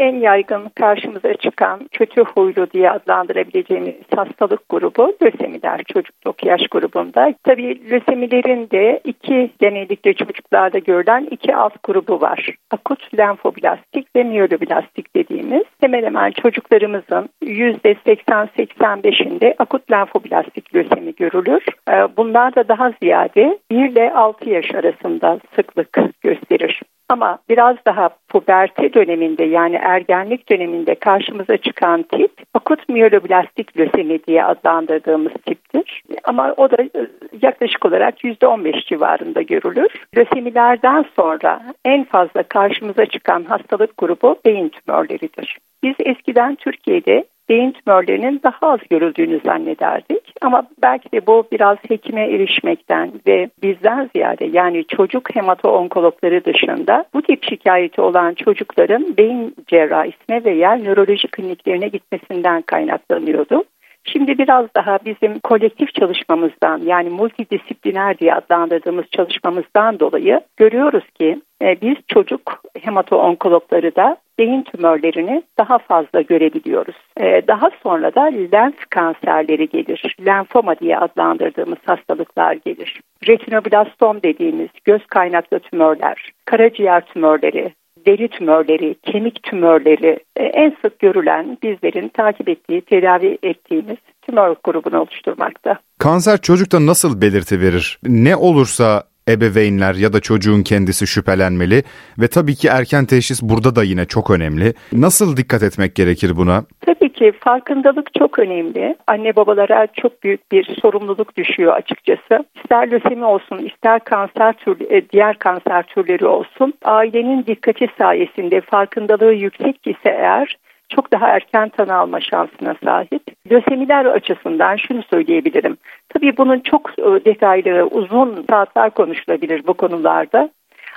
[0.00, 7.34] en yaygın karşımıza çıkan kötü huylu diye adlandırabileceğimiz hastalık grubu lösemiler çocukluk yaş grubunda.
[7.44, 12.50] Tabii lösemilerin de iki genellikle çocuklarda görülen iki alt grubu var.
[12.70, 21.64] Akut lenfoblastik ve miyeloblastik dediğimiz hemen hemen çocuklarımızın %80-85'inde akut lenfoblastik lösemi görülür.
[21.90, 26.82] Ee, bunlar da daha ziyade 1 ile 6 yaş arasında sıklık gösterir.
[27.10, 34.44] Ama biraz daha puberte döneminde yani ergenlik döneminde karşımıza çıkan tip akut miyeloblastik lösemi diye
[34.44, 36.02] adlandırdığımız tiptir.
[36.24, 37.06] Ama o da e,
[37.42, 40.06] yaklaşık olarak %15 civarında görülür.
[40.16, 45.58] Lösemilerden sonra en fazla karşımıza çıkan hastalık grubu beyin tümörleridir.
[45.82, 50.32] Biz eskiden Türkiye'de beyin tümörlerinin daha az görüldüğünü zannederdik.
[50.40, 57.22] Ama belki de bu biraz hekime erişmekten ve bizden ziyade yani çocuk hemato-onkologları dışında bu
[57.22, 63.64] tip şikayeti olan çocukların beyin cerrahisine veya nöroloji kliniklerine gitmesinden kaynaklanıyordu.
[64.04, 71.80] Şimdi biraz daha bizim kolektif çalışmamızdan yani multidisipliner diye adlandırdığımız çalışmamızdan dolayı görüyoruz ki e,
[71.80, 76.94] biz çocuk hemato-onkologları da beyin tümörlerini daha fazla görebiliyoruz.
[77.16, 80.16] E, daha sonra da lenf kanserleri gelir.
[80.26, 83.00] Lenfoma diye adlandırdığımız hastalıklar gelir.
[83.28, 87.72] Retinoblastom dediğimiz göz kaynaklı tümörler, karaciğer tümörleri,
[88.06, 95.00] deri tümörleri, kemik tümörleri e, en sık görülen bizlerin takip ettiği, tedavi ettiğimiz tümör grubunu
[95.00, 95.78] oluşturmakta.
[95.98, 97.98] Kanser çocukta nasıl belirti verir?
[98.06, 101.82] Ne olursa ebeveynler ya da çocuğun kendisi şüphelenmeli
[102.18, 104.74] ve tabii ki erken teşhis burada da yine çok önemli.
[104.92, 106.64] Nasıl dikkat etmek gerekir buna?
[106.80, 108.96] Tabii ki farkındalık çok önemli.
[109.06, 112.44] Anne babalara çok büyük bir sorumluluk düşüyor açıkçası.
[112.56, 116.74] İster lösemi olsun, ister kanser tür, e, diğer kanser türleri olsun.
[116.84, 120.56] Ailenin dikkati sayesinde farkındalığı yüksek ise eğer
[120.90, 123.22] çok daha erken tanı alma şansına sahip.
[123.50, 125.76] Lösemiler açısından şunu söyleyebilirim.
[126.08, 130.50] Tabii bunun çok e, detaylı, uzun saatler konuşulabilir bu konularda.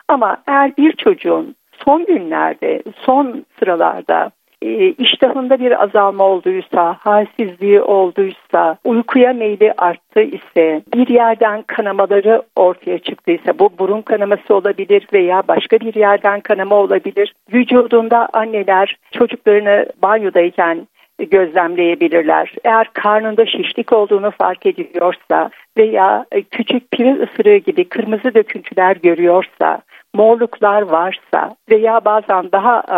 [0.08, 4.32] Ama eğer bir çocuğun son günlerde, son sıralarda
[4.63, 12.99] e, iştahında bir azalma olduysa, halsizliği olduysa, uykuya meyli arttı ise, bir yerden kanamaları ortaya
[12.99, 17.34] çıktıysa, bu burun kanaması olabilir veya başka bir yerden kanama olabilir.
[17.54, 20.88] Vücudunda anneler çocuklarını banyodayken
[21.19, 22.54] gözlemleyebilirler.
[22.63, 29.82] Eğer karnında şişlik olduğunu fark ediliyorsa veya küçük piri ısırığı gibi kırmızı döküntüler görüyorsa,
[30.15, 32.97] morluklar varsa veya bazen daha e,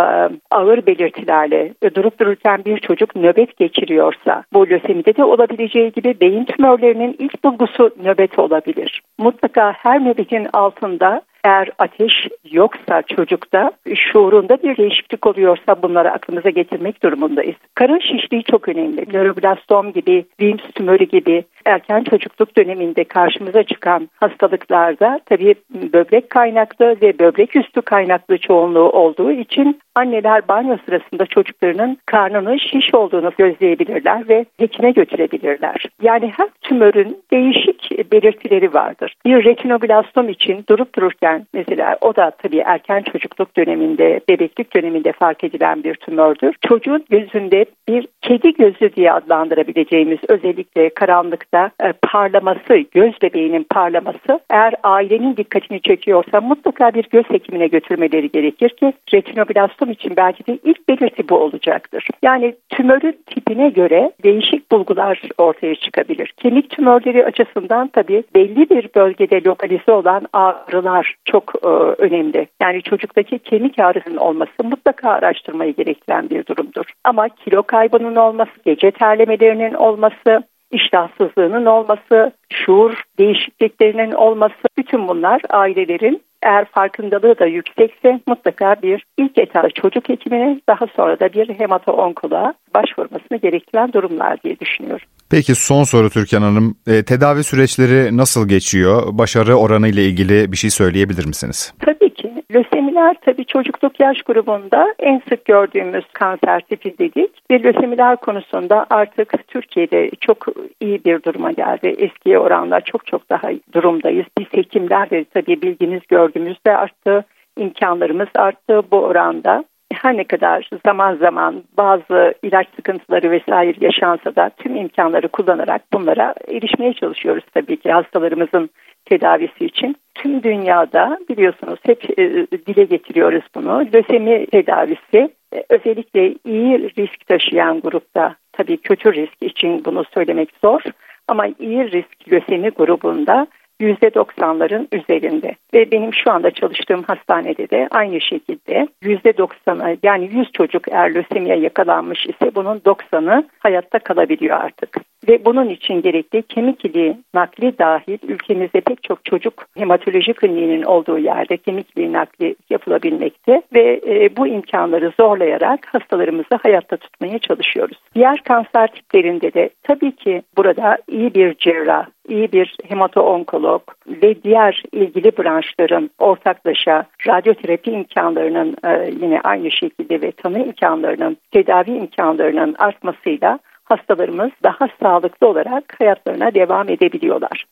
[0.52, 7.16] ağır belirtilerle durup dururken bir çocuk nöbet geçiriyorsa bu lösemide de olabileceği gibi beyin tümörlerinin
[7.20, 9.02] ilk bulgusu nöbet olabilir.
[9.18, 12.14] Mutlaka her nöbetin altında eğer ateş
[12.52, 17.56] yoksa çocukta şuurunda bir değişiklik oluyorsa bunları aklımıza getirmek durumundayız.
[17.76, 19.06] Karın şişliği çok önemli.
[19.14, 25.56] Nöroblastom gibi, Wilms tümörü gibi erken çocukluk döneminde karşımıza çıkan hastalıklarda tabii
[25.94, 32.94] böbrek kaynaklı ve böbrek üstü kaynaklı çoğunluğu olduğu için anneler banyo sırasında çocuklarının karnının şiş
[32.94, 35.86] olduğunu gözleyebilirler ve hekime götürebilirler.
[36.02, 39.14] Yani her tümörün değişik belirtileri vardır.
[39.26, 45.44] Bir retinoblastom için durup dururken mesela o da tabii erken çocukluk döneminde, bebeklik döneminde fark
[45.44, 46.56] edilen bir tümördür.
[46.62, 54.74] Çocuğun gözünde bir kedi gözü diye adlandırabileceğimiz özellikle karanlıkta e, parlaması, göz bebeğinin parlaması eğer
[54.84, 60.90] ailenin dikkatini çekiyorsa mutlaka bir göz hekimine götürmeleri gerekir ki retinoblastom için belki de ilk
[60.90, 62.08] belirti bu olacaktır.
[62.24, 66.34] Yani tümörün tipine göre değişik bulgular ortaya çıkabilir.
[66.38, 72.48] Kemik tümörleri açısından tabii belli bir bölgede lokalize olan ağrılar çok e, önemli.
[72.62, 76.86] Yani çocuktaki kemik ağrısının olması mutlaka araştırmayı gerektiren bir durumdur.
[77.04, 86.22] Ama kilo kaybının olması, gece terlemelerinin olması, iştahsızlığının olması, şuur değişikliklerinin olması bütün bunlar ailelerin
[86.46, 92.54] eğer farkındalığı da yüksekse mutlaka bir ilk etapta çocuk hekimine daha sonra da bir hemato-onkoloğa
[92.76, 95.08] başvurmasını gerektiren durumlar diye düşünüyorum.
[95.32, 96.76] Peki son soru Türkan Hanım.
[96.88, 99.04] E, tedavi süreçleri nasıl geçiyor?
[99.12, 101.74] Başarı oranı ile ilgili bir şey söyleyebilir misiniz?
[101.80, 102.25] Tabii ki.
[102.52, 107.32] Lösemiler tabii çocukluk yaş grubunda en sık gördüğümüz kanser tipi dedik.
[107.52, 110.46] Ve lösemiler konusunda artık Türkiye'de çok
[110.82, 111.88] iyi bir duruma geldi.
[111.88, 114.26] Eskiye oranla çok çok daha durumdayız.
[114.40, 117.26] Biz hekimler de tabii bilginiz gördüğümüzde arttı.
[117.58, 124.50] imkanlarımız arttı bu oranda her ne kadar zaman zaman bazı ilaç sıkıntıları vesaire yaşansa da
[124.58, 128.70] tüm imkanları kullanarak bunlara erişmeye çalışıyoruz tabii ki hastalarımızın
[129.06, 129.96] tedavisi için.
[130.16, 133.86] Tüm dünyada biliyorsunuz hep e, dile getiriyoruz bunu.
[133.94, 140.82] Lösemi tedavisi e, özellikle iyi risk taşıyan grupta tabii kötü risk için bunu söylemek zor
[141.28, 143.48] ama iyi risk lösemi grubunda
[143.82, 145.56] %90'ların üzerinde.
[145.74, 151.56] Ve benim şu anda çalıştığım hastanede de aynı şekilde %90'a yani 100 çocuk eğer lösemiye
[151.56, 154.98] yakalanmış ise bunun 90'ı hayatta kalabiliyor artık.
[155.30, 161.18] Ve bunun için gerekli kemik iliği nakli dahil ülkemizde pek çok çocuk hematoloji kliniğinin olduğu
[161.18, 167.98] yerde kemik iliği nakli yapılabilmekte ve e, bu imkanları zorlayarak hastalarımızı hayatta tutmaya çalışıyoruz.
[168.16, 174.84] Diğer kanser tiplerinde de tabii ki burada iyi bir cerrah, iyi bir hemato-onkolog ve diğer
[174.92, 183.60] ilgili branşların ortaklaşa radyoterapi imkanlarının e, yine aynı şekilde ve tanı imkanlarının, tedavi imkanlarının artmasıyla
[183.84, 187.66] hastalarımız daha sağlıklı olarak hayatlarına devam edebiliyorlar.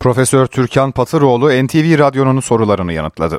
[0.00, 3.38] Profesör Türkan Patıroğlu NTV Radyo'nun sorularını yanıtladı.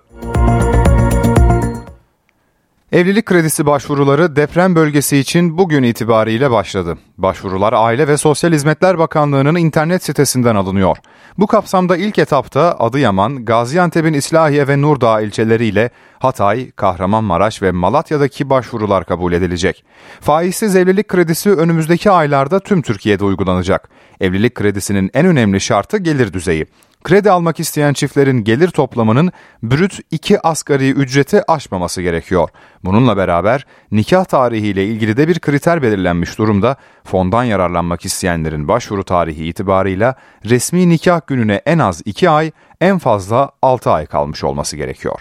[2.94, 6.98] Evlilik kredisi başvuruları deprem bölgesi için bugün itibariyle başladı.
[7.18, 10.98] Başvurular Aile ve Sosyal Hizmetler Bakanlığı'nın internet sitesinden alınıyor.
[11.38, 19.06] Bu kapsamda ilk etapta Adıyaman, Gaziantep'in İslahiye ve Nurdağ ilçeleriyle Hatay, Kahramanmaraş ve Malatya'daki başvurular
[19.06, 19.86] kabul edilecek.
[20.22, 23.90] Faizsiz evlilik kredisi önümüzdeki aylarda tüm Türkiye'de uygulanacak.
[24.22, 26.66] Evlilik kredisinin en önemli şartı gelir düzeyi.
[27.04, 29.32] Kredi almak isteyen çiftlerin gelir toplamının
[29.64, 32.50] brüt 2 asgari ücreti aşmaması gerekiyor.
[32.84, 36.76] Bununla beraber nikah tarihiyle ilgili de bir kriter belirlenmiş durumda.
[37.04, 43.52] Fondan yararlanmak isteyenlerin başvuru tarihi itibarıyla resmi nikah gününe en az 2 ay, en fazla
[43.62, 45.20] 6 ay kalmış olması gerekiyor.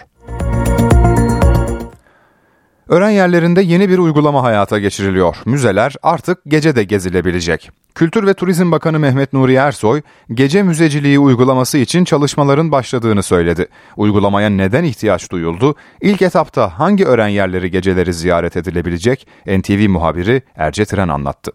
[2.93, 5.35] Öğren yerlerinde yeni bir uygulama hayata geçiriliyor.
[5.45, 7.71] Müzeler artık gece de gezilebilecek.
[7.95, 10.01] Kültür ve Turizm Bakanı Mehmet Nuri Ersoy,
[10.33, 13.67] gece müzeciliği uygulaması için çalışmaların başladığını söyledi.
[13.97, 15.75] Uygulamaya neden ihtiyaç duyuldu?
[16.01, 19.27] İlk etapta hangi öğren yerleri geceleri ziyaret edilebilecek?
[19.47, 21.51] NTV muhabiri Erce Tren anlattı.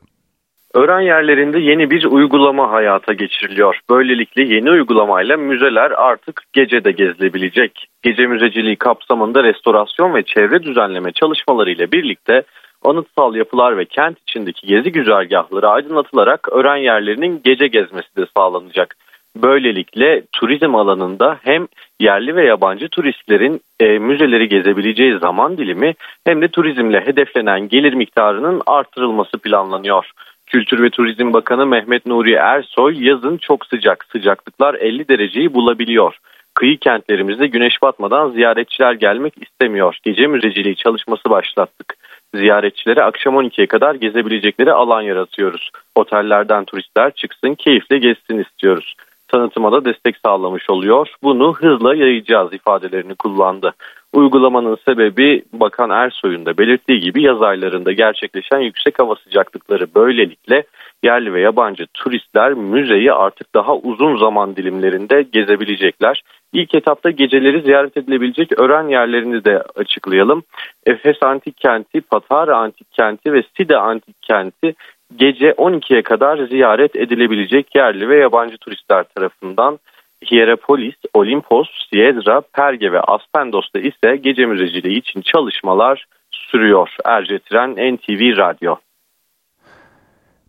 [0.78, 3.80] Öğren yerlerinde yeni bir uygulama hayata geçiriliyor.
[3.90, 7.86] Böylelikle yeni uygulamayla müzeler artık gece de gezilebilecek.
[8.02, 12.42] Gece müzeciliği kapsamında restorasyon ve çevre düzenleme çalışmaları ile birlikte
[12.84, 18.96] anıtsal yapılar ve kent içindeki gezi güzergahları aydınlatılarak öğren yerlerinin gece gezmesi de sağlanacak.
[19.36, 21.66] Böylelikle turizm alanında hem
[22.00, 25.94] yerli ve yabancı turistlerin e, müzeleri gezebileceği zaman dilimi
[26.26, 30.10] hem de turizmle hedeflenen gelir miktarının artırılması planlanıyor.
[30.48, 36.18] Kültür ve Turizm Bakanı Mehmet Nuri Ersoy yazın çok sıcak sıcaklıklar 50 dereceyi bulabiliyor.
[36.54, 39.98] Kıyı kentlerimizde güneş batmadan ziyaretçiler gelmek istemiyor.
[40.02, 41.94] Gece müzeciliği çalışması başlattık.
[42.34, 45.70] Ziyaretçilere akşam 12'ye kadar gezebilecekleri alan yaratıyoruz.
[45.94, 48.94] Otellerden turistler çıksın keyifle gezsin istiyoruz.
[49.28, 51.08] Tanıtıma da destek sağlamış oluyor.
[51.22, 53.74] Bunu hızla yayacağız ifadelerini kullandı.
[54.12, 60.64] Uygulamanın sebebi Bakan Ersoy'un da belirttiği gibi yaz aylarında gerçekleşen yüksek hava sıcaklıkları böylelikle
[61.02, 66.22] yerli ve yabancı turistler müzeyi artık daha uzun zaman dilimlerinde gezebilecekler.
[66.52, 70.42] İlk etapta geceleri ziyaret edilebilecek öğren yerlerini de açıklayalım.
[70.86, 74.74] Efes Antik Kenti, Patara Antik Kenti ve Side Antik Kenti
[75.16, 79.78] gece 12'ye kadar ziyaret edilebilecek yerli ve yabancı turistler tarafından
[80.24, 86.88] Hierapolis, Olimpos, Siedra, Perge ve Aspendos'ta ise gece müzeciliği için çalışmalar sürüyor.
[87.04, 88.76] Ercetiren NTV Radyo.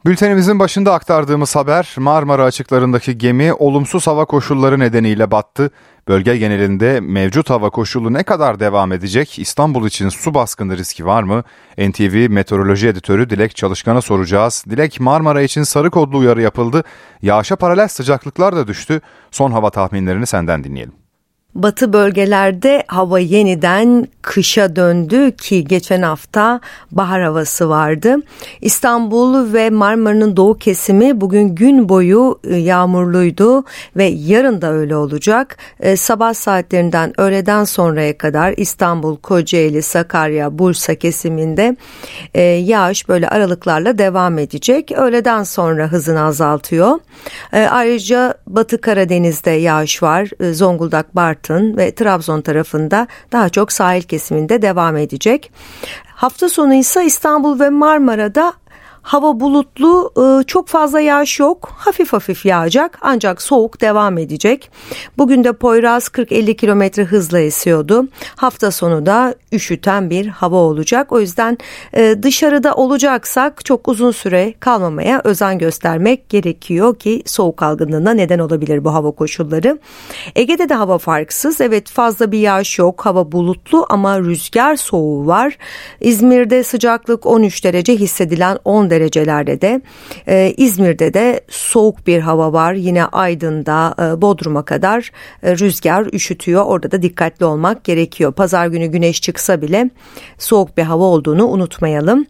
[0.06, 5.72] Bültenimizin başında aktardığımız haber Marmara açıklarındaki gemi olumsuz hava koşulları nedeniyle battı.
[6.10, 9.40] Bölge genelinde mevcut hava koşulu ne kadar devam edecek?
[9.40, 11.44] İstanbul için su baskını riski var mı?
[11.78, 14.64] NTV Meteoroloji Editörü Dilek Çalışkan'a soracağız.
[14.70, 16.84] Dilek Marmara için sarı kodlu uyarı yapıldı.
[17.22, 19.02] Yağışa paralel sıcaklıklar da düştü.
[19.32, 20.99] Son hava tahminlerini senden dinleyelim.
[21.56, 26.60] Batı bölgelerde hava yeniden kışa döndü ki geçen hafta
[26.92, 28.16] bahar havası vardı.
[28.62, 33.64] İstanbul ve Marmara'nın doğu kesimi bugün gün boyu e, yağmurluydu
[33.96, 35.58] ve yarın da öyle olacak.
[35.80, 41.78] E, sabah saatlerinden öğleden sonraya kadar İstanbul, Kocaeli, Sakarya, Bursa kesiminde
[42.34, 44.92] e, yağış böyle aralıklarla devam edecek.
[44.92, 47.00] Öğleden sonra hızını azaltıyor.
[47.52, 50.30] Ayrıca Batı Karadeniz'de yağış var.
[50.54, 55.52] Zonguldak, Bartın Bartın ve Trabzon tarafında daha çok sahil kesiminde devam edecek.
[56.08, 58.54] Hafta sonu ise İstanbul ve Marmara'da
[59.10, 61.72] Hava bulutlu, e, çok fazla yağış yok.
[61.78, 64.72] Hafif hafif yağacak ancak soğuk devam edecek.
[65.18, 68.08] Bugün de Poyraz 40-50 kilometre hızla esiyordu.
[68.36, 71.12] Hafta sonu da üşüten bir hava olacak.
[71.12, 71.58] O yüzden
[71.94, 78.86] e, dışarıda olacaksak çok uzun süre kalmamaya özen göstermek gerekiyor ki soğuk algınlığına neden olabilir
[78.86, 79.80] bu hava koşulları.
[80.36, 81.62] Ege'de de hava farksız.
[81.62, 83.06] Evet fazla bir yağış yok.
[83.06, 85.58] Hava bulutlu ama rüzgar soğuğu var.
[86.02, 89.82] İzmir'de sıcaklık 13 derece hissedilen 10 derecelerde de
[90.28, 92.74] e, İzmir'de de soğuk bir hava var.
[92.74, 95.12] Yine Aydın'da e, Bodrum'a kadar
[95.44, 96.66] e, rüzgar üşütüyor.
[96.66, 98.34] Orada da dikkatli olmak gerekiyor.
[98.34, 99.90] Pazar günü güneş çıksa bile
[100.38, 102.26] soğuk bir hava olduğunu unutmayalım.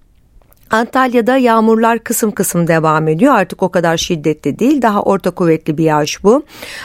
[0.71, 3.33] Antalya'da yağmurlar kısım kısım devam ediyor.
[3.33, 4.81] Artık o kadar şiddetli değil.
[4.81, 6.43] Daha orta kuvvetli bir yağış bu.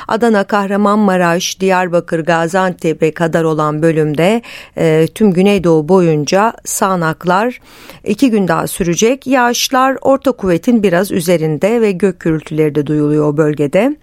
[0.08, 4.42] Adana, Kahramanmaraş, Diyarbakır, Gaziantep'e kadar olan bölümde
[4.78, 7.60] e, tüm Güneydoğu boyunca sağanaklar
[8.04, 9.26] iki gün daha sürecek.
[9.26, 13.96] Yağışlar orta kuvvetin biraz üzerinde ve gök gürültüleri de duyuluyor o bölgede.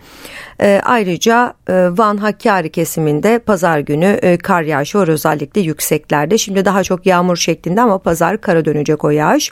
[0.62, 6.38] E, ayrıca e, Van Hakkari kesiminde pazar günü e, kar yağışı var özellikle yükseklerde.
[6.38, 9.52] Şimdi daha çok yağmur şeklinde ama pazar kara dönecek o yağış.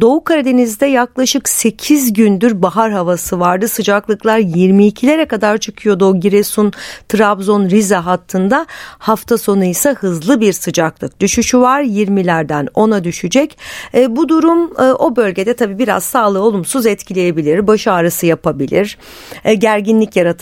[0.00, 3.68] Doğu Karadeniz'de yaklaşık 8 gündür bahar havası vardı.
[3.68, 6.72] Sıcaklıklar 22'lere kadar çıkıyordu o Giresun,
[7.08, 8.66] Trabzon, Rize hattında.
[8.98, 11.82] Hafta sonu ise hızlı bir sıcaklık düşüşü var.
[11.82, 13.58] 20'lerden 10'a düşecek.
[13.94, 17.66] E, bu durum e, o bölgede tabii biraz sağlığı olumsuz etkileyebilir.
[17.66, 18.98] Baş ağrısı yapabilir.
[19.44, 20.39] E, gerginlik yaratabilir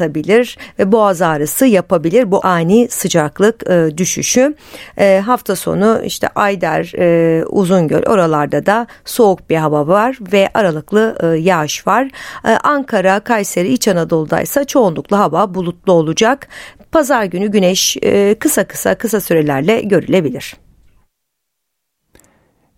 [0.79, 2.31] ve boğaz ağrısı yapabilir.
[2.31, 4.55] Bu ani sıcaklık e, düşüşü.
[4.99, 11.19] E, hafta sonu işte Ayder, e, Uzungöl oralarda da soğuk bir hava var ve aralıklı
[11.23, 12.11] e, yağış var.
[12.45, 16.49] E, Ankara, Kayseri, İç Anadolu'da ise çoğunlukla hava bulutlu olacak.
[16.93, 20.57] Pazar günü güneş e, kısa kısa kısa sürelerle görülebilir.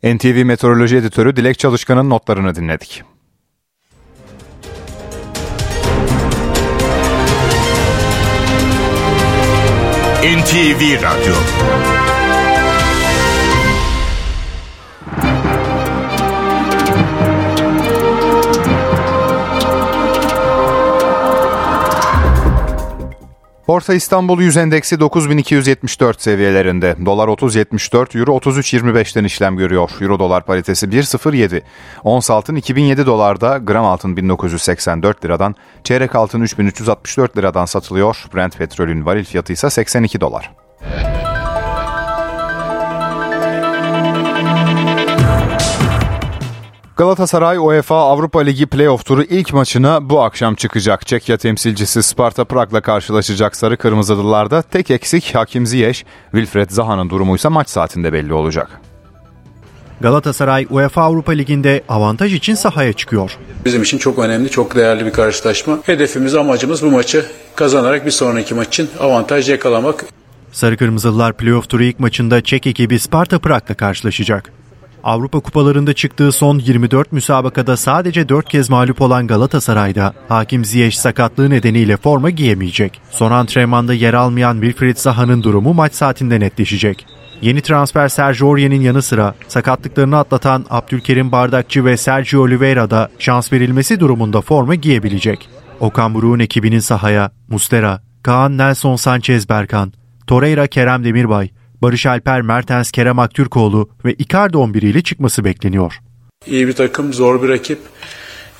[0.02, 3.02] NTV Meteoroloji Editörü Dilek Çalışkan'ın notlarını dinledik.
[10.22, 12.09] NTV Radyo
[23.70, 26.96] Borsa İstanbul Yüz Endeksi 9274 seviyelerinde.
[27.06, 29.90] Dolar 30.74, Euro 33.25'ten işlem görüyor.
[30.00, 31.62] Euro dolar paritesi 1.07.
[32.04, 35.54] Ons altın 2007 dolarda, gram altın 1984 liradan,
[35.84, 38.24] çeyrek altın 3364 liradan satılıyor.
[38.34, 40.50] Brent petrolün varil fiyatı ise 82 dolar.
[47.00, 51.06] Galatasaray UEFA Avrupa Ligi playoff turu ilk maçına bu akşam çıkacak.
[51.06, 57.48] Çekya temsilcisi Sparta Prag'la karşılaşacak Sarı Kırmızılılarda tek eksik Hakim Ziyech, Wilfred Zaha'nın durumu ise
[57.48, 58.80] maç saatinde belli olacak.
[60.00, 63.36] Galatasaray UEFA Avrupa Ligi'nde avantaj için sahaya çıkıyor.
[63.64, 65.78] Bizim için çok önemli, çok değerli bir karşılaşma.
[65.86, 67.26] Hedefimiz, amacımız bu maçı
[67.56, 70.06] kazanarak bir sonraki maç için avantaj yakalamak.
[70.52, 74.59] Sarı Kırmızılılar playoff turu ilk maçında Çek ekibi Sparta Prag'la karşılaşacak.
[75.04, 81.50] Avrupa kupalarında çıktığı son 24 müsabakada sadece 4 kez mağlup olan Galatasaray'da Hakim Ziyech sakatlığı
[81.50, 83.00] nedeniyle forma giyemeyecek.
[83.10, 87.06] Son antrenmanda yer almayan Wilfried Zaha'nın durumu maç saatinde netleşecek.
[87.42, 93.52] Yeni transfer Sergio Aurier'in yanı sıra sakatlıklarını atlatan Abdülkerim Bardakçı ve Sergio Oliveira da şans
[93.52, 95.48] verilmesi durumunda forma giyebilecek.
[95.80, 99.92] Okan Buruk'un ekibinin sahaya Mustera, Kaan Nelson Sanchez Berkan,
[100.26, 101.50] Torreira Kerem Demirbay,
[101.82, 106.00] Barış Alper Mertens Kerem Aktürkoğlu ve Icardi 11 ile çıkması bekleniyor.
[106.46, 107.78] İyi bir takım, zor bir rakip.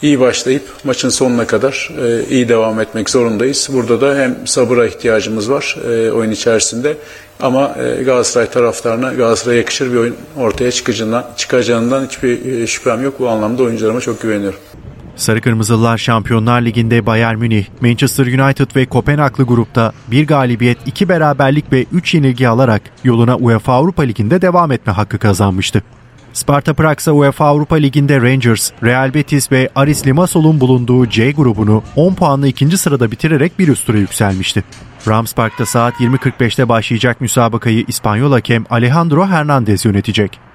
[0.02, 3.68] İyi başlayıp maçın sonuna kadar e, iyi devam etmek zorundayız.
[3.72, 6.96] Burada da hem sabıra ihtiyacımız var e, oyun içerisinde
[7.40, 13.20] ama e, Galatasaray taraftarına Galatasaray'a yakışır bir oyun ortaya çıkacağından, çıkacağından hiçbir e, şüphem yok.
[13.20, 14.58] Bu anlamda oyuncularıma çok güveniyorum.
[15.20, 21.72] Sarı Kırmızılılar Şampiyonlar Ligi'nde Bayern Münih, Manchester United ve Kopenhaglı grupta bir galibiyet, iki beraberlik
[21.72, 25.82] ve üç yenilgi alarak yoluna UEFA Avrupa Ligi'nde devam etme hakkı kazanmıştı.
[26.32, 31.82] Sparta Prag ise UEFA Avrupa Ligi'nde Rangers, Real Betis ve Aris Limassol'un bulunduğu C grubunu
[31.96, 34.64] 10 puanla ikinci sırada bitirerek bir üst tura yükselmişti.
[35.08, 40.49] Rams Park'ta saat 20.45'te başlayacak müsabakayı İspanyol hakem Alejandro Hernandez yönetecek.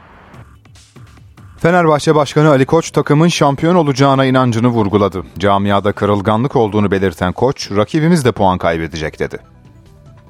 [1.57, 5.23] Fenerbahçe Başkanı Ali Koç takımın şampiyon olacağına inancını vurguladı.
[5.39, 9.37] Camiada kırılganlık olduğunu belirten Koç, rakibimiz de puan kaybedecek dedi.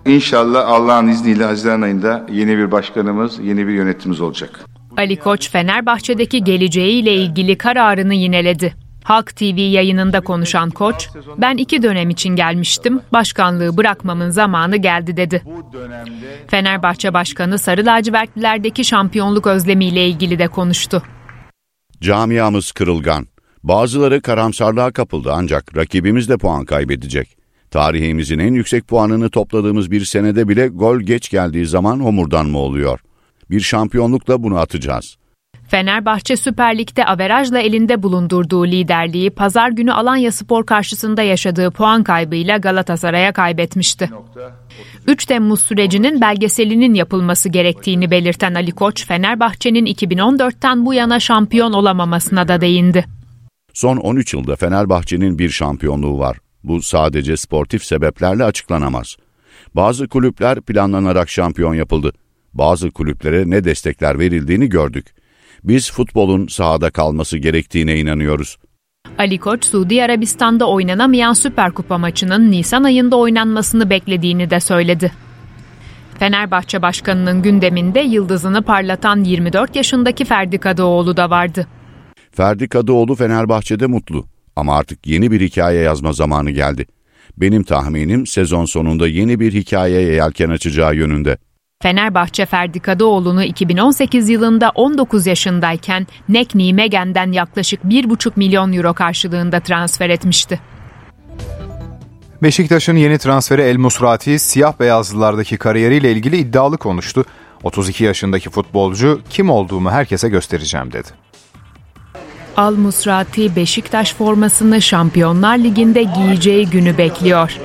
[0.06, 4.60] İnşallah Allah'ın izniyle Haziran ayında yeni bir başkanımız, yeni bir yönetimimiz olacak.
[4.98, 8.76] Ali Koç Fenerbahçe'deki geleceğiyle ilgili kararını yineledi.
[9.04, 15.44] Halk TV yayınında konuşan Koç, ben iki dönem için gelmiştim, başkanlığı bırakmamın zamanı geldi dedi.
[16.48, 21.04] Fenerbahçe Başkanı Sarı Lacivertlilerdeki şampiyonluk özlemiyle ilgili de konuştu.
[22.02, 23.28] Camiamız kırılgan.
[23.64, 27.38] Bazıları karamsarlığa kapıldı ancak rakibimiz de puan kaybedecek.
[27.72, 33.00] Tarihimizin en yüksek puanını topladığımız bir senede bile gol geç geldiği zaman homurdanma oluyor.
[33.50, 35.18] Bir şampiyonlukla bunu atacağız.
[35.68, 42.58] Fenerbahçe Süper Lig'de averajla elinde bulundurduğu liderliği pazar günü Alanya Spor karşısında yaşadığı puan kaybıyla
[42.58, 44.10] Galatasaray'a kaybetmişti.
[45.08, 52.48] 3 Temmuz sürecinin belgeselinin yapılması gerektiğini belirten Ali Koç, Fenerbahçe'nin 2014'ten bu yana şampiyon olamamasına
[52.48, 53.06] da değindi.
[53.74, 56.38] Son 13 yılda Fenerbahçe'nin bir şampiyonluğu var.
[56.64, 59.16] Bu sadece sportif sebeplerle açıklanamaz.
[59.76, 62.14] Bazı kulüpler planlanarak şampiyon yapıldı.
[62.54, 65.16] Bazı kulüplere ne destekler verildiğini gördük.
[65.68, 68.58] Biz futbolun sahada kalması gerektiğine inanıyoruz.
[69.18, 75.12] Ali Koç, Suudi Arabistan'da oynanamayan Süper Kupa maçının Nisan ayında oynanmasını beklediğini de söyledi.
[76.20, 81.68] Fenerbahçe Başkanı'nın gündeminde yıldızını parlatan 24 yaşındaki Ferdi Kadıoğlu da vardı.
[82.32, 86.86] Ferdi Kadıoğlu Fenerbahçe'de mutlu ama artık yeni bir hikaye yazma zamanı geldi.
[87.38, 91.38] Benim tahminim sezon sonunda yeni bir hikayeye yelken açacağı yönünde.
[91.86, 100.10] Fenerbahçe Ferdi Kadıoğlu'nu 2018 yılında 19 yaşındayken Nek Nimegen'den yaklaşık 1,5 milyon euro karşılığında transfer
[100.10, 100.60] etmişti.
[102.44, 107.26] Beşiktaş'ın yeni transferi El Musrati, siyah beyazlılardaki kariyeriyle ilgili iddialı konuştu.
[107.64, 111.08] 32 yaşındaki futbolcu kim olduğumu herkese göstereceğim dedi.
[112.58, 117.58] Al Musrati Beşiktaş formasını Şampiyonlar Ligi'nde giyeceği günü bekliyor.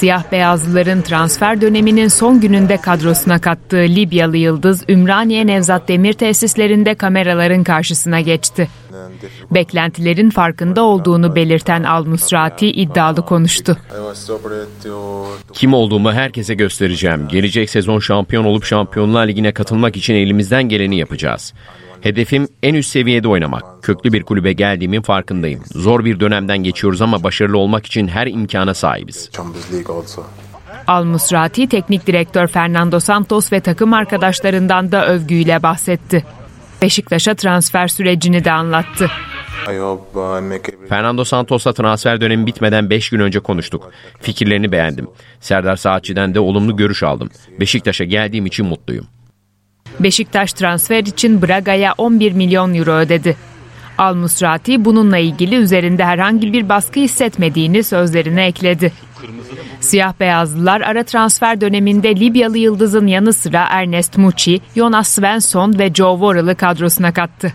[0.00, 7.64] Siyah beyazlıların transfer döneminin son gününde kadrosuna kattığı Libyalı yıldız Ümraniye Nevzat Demir tesislerinde kameraların
[7.64, 8.68] karşısına geçti.
[9.50, 13.76] Beklentilerin farkında olduğunu belirten Al Musrati iddialı konuştu.
[15.52, 17.28] Kim olduğumu herkese göstereceğim.
[17.28, 21.54] Gelecek sezon şampiyon olup Şampiyonlar Ligi'ne katılmak için elimizden geleni yapacağız.
[22.00, 23.64] Hedefim en üst seviyede oynamak.
[23.82, 25.62] Köklü bir kulübe geldiğimin farkındayım.
[25.74, 29.30] Zor bir dönemden geçiyoruz ama başarılı olmak için her imkana sahibiz.
[30.86, 36.24] Al Musrati teknik direktör Fernando Santos ve takım arkadaşlarından da övgüyle bahsetti.
[36.82, 39.10] Beşiktaş'a transfer sürecini de anlattı.
[40.88, 43.90] Fernando Santos'la transfer dönemi bitmeden 5 gün önce konuştuk.
[44.20, 45.08] Fikirlerini beğendim.
[45.40, 47.30] Serdar Saatçı'den de olumlu görüş aldım.
[47.60, 49.06] Beşiktaş'a geldiğim için mutluyum.
[50.00, 53.36] Beşiktaş transfer için Braga'ya 11 milyon euro ödedi.
[53.98, 58.92] Al Musrati bununla ilgili üzerinde herhangi bir baskı hissetmediğini sözlerine ekledi.
[59.80, 66.14] Siyah beyazlılar ara transfer döneminde Libyalı yıldızın yanı sıra Ernest Muçi, Jonas Svensson ve Joe
[66.14, 67.52] Worrell'ı kadrosuna kattı.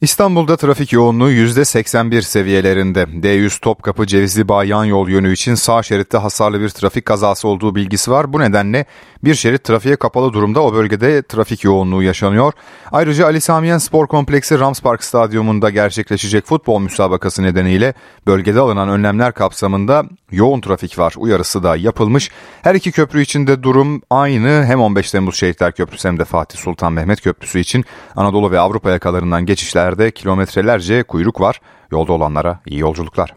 [0.00, 3.02] İstanbul'da trafik yoğunluğu %81 seviyelerinde.
[3.02, 7.74] D100 Topkapı Cevizli Bağ yan yol yönü için sağ şeritte hasarlı bir trafik kazası olduğu
[7.74, 8.32] bilgisi var.
[8.32, 8.84] Bu nedenle
[9.24, 12.52] bir şerit trafiğe kapalı durumda o bölgede trafik yoğunluğu yaşanıyor.
[12.92, 17.94] Ayrıca Ali Samiyen Spor Kompleksi Rams Park Stadyumunda gerçekleşecek futbol müsabakası nedeniyle
[18.26, 22.30] bölgede alınan önlemler kapsamında yoğun trafik var uyarısı da yapılmış.
[22.62, 24.64] Her iki köprü için de durum aynı.
[24.64, 27.84] Hem 15 Temmuz Şehitler Köprüsü hem de Fatih Sultan Mehmet Köprüsü için
[28.16, 29.46] Anadolu ve Avrupa yakalarından
[29.84, 31.60] geçişlerde kilometrelerce kuyruk var.
[31.90, 33.34] Yolda olanlara iyi yolculuklar.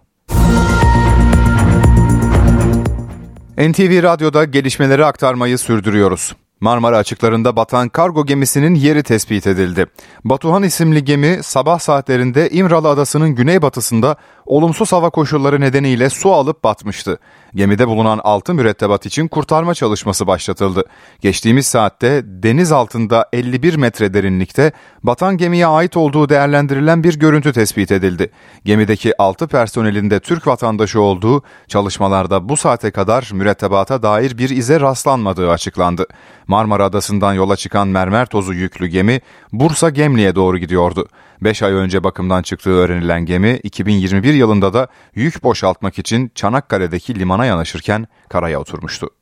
[3.58, 6.36] NTV Radyo'da gelişmeleri aktarmayı sürdürüyoruz.
[6.62, 9.86] Marmara açıklarında batan kargo gemisinin yeri tespit edildi.
[10.24, 17.20] Batuhan isimli gemi sabah saatlerinde İmralı Adası'nın güneybatısında olumsuz hava koşulları nedeniyle su alıp batmıştı.
[17.58, 20.84] Gemide bulunan altı mürettebat için kurtarma çalışması başlatıldı.
[21.22, 24.72] Geçtiğimiz saatte deniz altında 51 metre derinlikte
[25.04, 28.32] batan gemiye ait olduğu değerlendirilen bir görüntü tespit edildi.
[28.66, 34.80] Gemideki 6 personelin de Türk vatandaşı olduğu çalışmalarda bu saate kadar mürettebata dair bir ize
[34.80, 36.06] rastlanmadığı açıklandı.
[36.48, 39.22] Marmara Adası'ndan yola çıkan mermer tozu yüklü gemi
[39.54, 41.08] Bursa Gemli'ye doğru gidiyordu.
[41.42, 47.46] 5 ay önce bakımdan çıktığı öğrenilen gemi 2021 yılında da yük boşaltmak için Çanakkale'deki limana
[47.46, 49.17] yanaşırken karaya oturmuştu.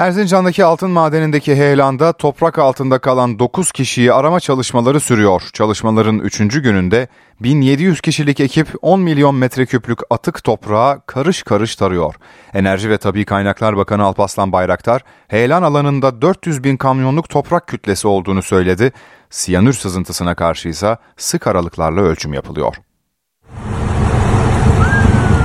[0.00, 5.42] Erzincan'daki altın madenindeki heyelanda toprak altında kalan 9 kişiyi arama çalışmaları sürüyor.
[5.52, 6.38] Çalışmaların 3.
[6.38, 7.08] gününde
[7.40, 12.14] 1700 kişilik ekip 10 milyon metreküplük atık toprağa karış karış tarıyor.
[12.54, 18.42] Enerji ve Tabi Kaynaklar Bakanı Alpaslan Bayraktar, heyelan alanında 400 bin kamyonluk toprak kütlesi olduğunu
[18.42, 18.92] söyledi.
[19.30, 22.76] Siyanür sızıntısına karşı ise sık aralıklarla ölçüm yapılıyor.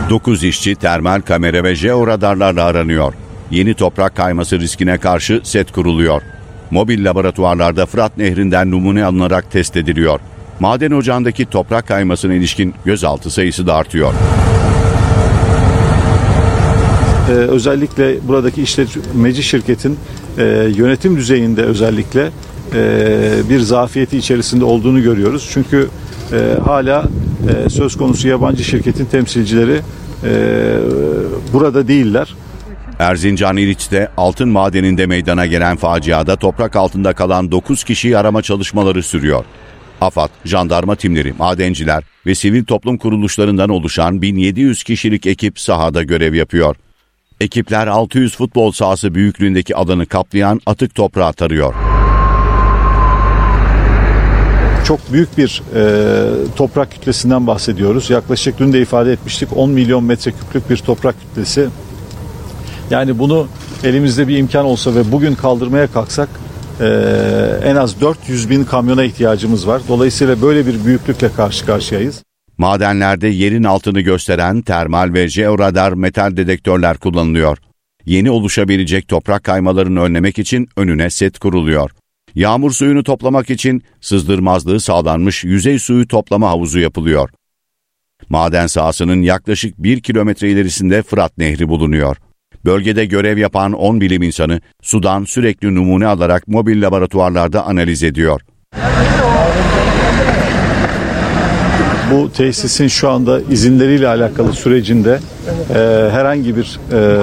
[0.09, 3.13] 9 işçi termal kamera ve jeoradarlarla aranıyor.
[3.51, 6.21] Yeni toprak kayması riskine karşı set kuruluyor.
[6.71, 10.19] Mobil laboratuvarlarda Fırat Nehri'nden numune alınarak test ediliyor.
[10.59, 14.13] Maden ocağındaki toprak kaymasına ilişkin gözaltı sayısı da artıyor.
[17.29, 19.97] Ee, özellikle buradaki işletmeci şirketin
[20.37, 20.43] e,
[20.75, 22.29] yönetim düzeyinde özellikle
[22.73, 25.49] e, bir zafiyeti içerisinde olduğunu görüyoruz.
[25.53, 25.87] Çünkü
[26.33, 27.05] e, hala
[27.65, 29.81] e, söz konusu yabancı şirketin temsilcileri
[30.23, 30.31] e,
[31.53, 32.35] burada değiller.
[32.99, 39.45] Erzincan İliç'te altın madeninde meydana gelen faciada toprak altında kalan 9 kişiyi arama çalışmaları sürüyor.
[40.01, 46.75] AFAD, jandarma timleri, madenciler ve sivil toplum kuruluşlarından oluşan 1700 kişilik ekip sahada görev yapıyor.
[47.39, 51.73] Ekipler 600 futbol sahası büyüklüğündeki alanı kaplayan atık toprağı tarıyor.
[54.85, 58.09] Çok büyük bir e, toprak kütlesinden bahsediyoruz.
[58.09, 61.69] Yaklaşık dün de ifade etmiştik 10 milyon metreküplük bir toprak kütlesi.
[62.89, 63.47] Yani bunu
[63.83, 66.29] elimizde bir imkan olsa ve bugün kaldırmaya kalksak
[66.81, 66.85] e,
[67.63, 69.81] en az 400 bin kamyona ihtiyacımız var.
[69.87, 72.23] Dolayısıyla böyle bir büyüklükle karşı karşıyayız.
[72.57, 77.57] Madenlerde yerin altını gösteren termal ve jeoradar metal dedektörler kullanılıyor.
[78.05, 81.91] Yeni oluşabilecek toprak kaymalarını önlemek için önüne set kuruluyor.
[82.35, 87.29] Yağmur suyunu toplamak için sızdırmazlığı sağlanmış yüzey suyu toplama havuzu yapılıyor.
[88.29, 92.17] Maden sahasının yaklaşık 1 kilometre ilerisinde Fırat Nehri bulunuyor.
[92.65, 98.41] Bölgede görev yapan 10 bilim insanı sudan sürekli numune alarak mobil laboratuvarlarda analiz ediyor.
[102.11, 105.19] Bu tesisin şu anda izinleriyle alakalı sürecinde
[105.69, 105.77] e,
[106.11, 106.79] herhangi bir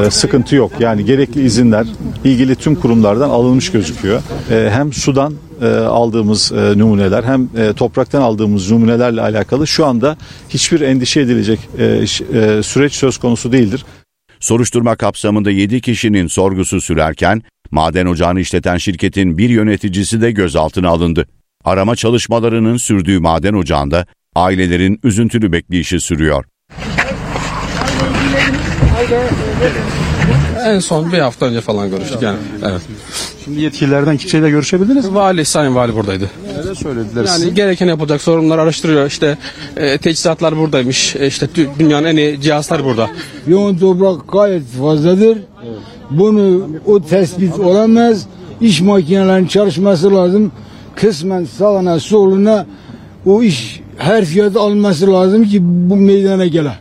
[0.07, 0.73] e, sıkıntı yok.
[0.81, 1.87] Yani gerekli izinler
[2.25, 4.23] ilgili tüm kurumlardan alınmış gözüküyor.
[4.51, 10.17] E, hem sudan e, aldığımız e, numuneler hem e, topraktan aldığımız numunelerle alakalı şu anda
[10.49, 13.85] hiçbir endişe edilecek e, e, süreç söz konusu değildir.
[14.43, 21.27] Soruşturma kapsamında 7 kişinin sorgusu sürerken maden ocağını işleten şirketin bir yöneticisi de gözaltına alındı.
[21.65, 26.45] Arama çalışmalarının sürdüğü maden ocağında ailelerin üzüntülü bekleyişi sürüyor.
[30.65, 32.39] En son bir hafta önce falan görüştük yani.
[32.63, 32.83] Evet.
[33.45, 35.15] Şimdi yetkililerden kimseyle görüşebildiniz mi?
[35.15, 36.31] Vali, Sayın Vali buradaydı.
[36.47, 37.51] Neler söylediler Yani size?
[37.51, 39.07] gereken yapılacak sorunlar araştırıyor.
[39.07, 39.39] İşte
[39.77, 41.17] e, teçhizatlar buradaymış.
[41.17, 43.11] E, işte tü- dünyanın en iyi cihazlar burada.
[43.47, 45.39] Yoğun toprak gayet fazladır.
[46.11, 48.27] Bunu o tespit olamaz.
[48.61, 50.53] İş makinelerinin çalışması lazım.
[50.97, 52.67] Kısmen sağına soluna
[53.27, 56.73] o iş her fiyatı alması lazım ki bu meydana gele.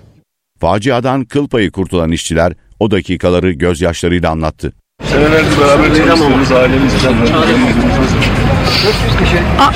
[0.60, 4.74] Faciadan kıl payı kurtulan işçiler o dakikaları gözyaşlarıyla anlattı.
[5.10, 7.10] Senelerdir beraber çalıştığımız ailemiz için.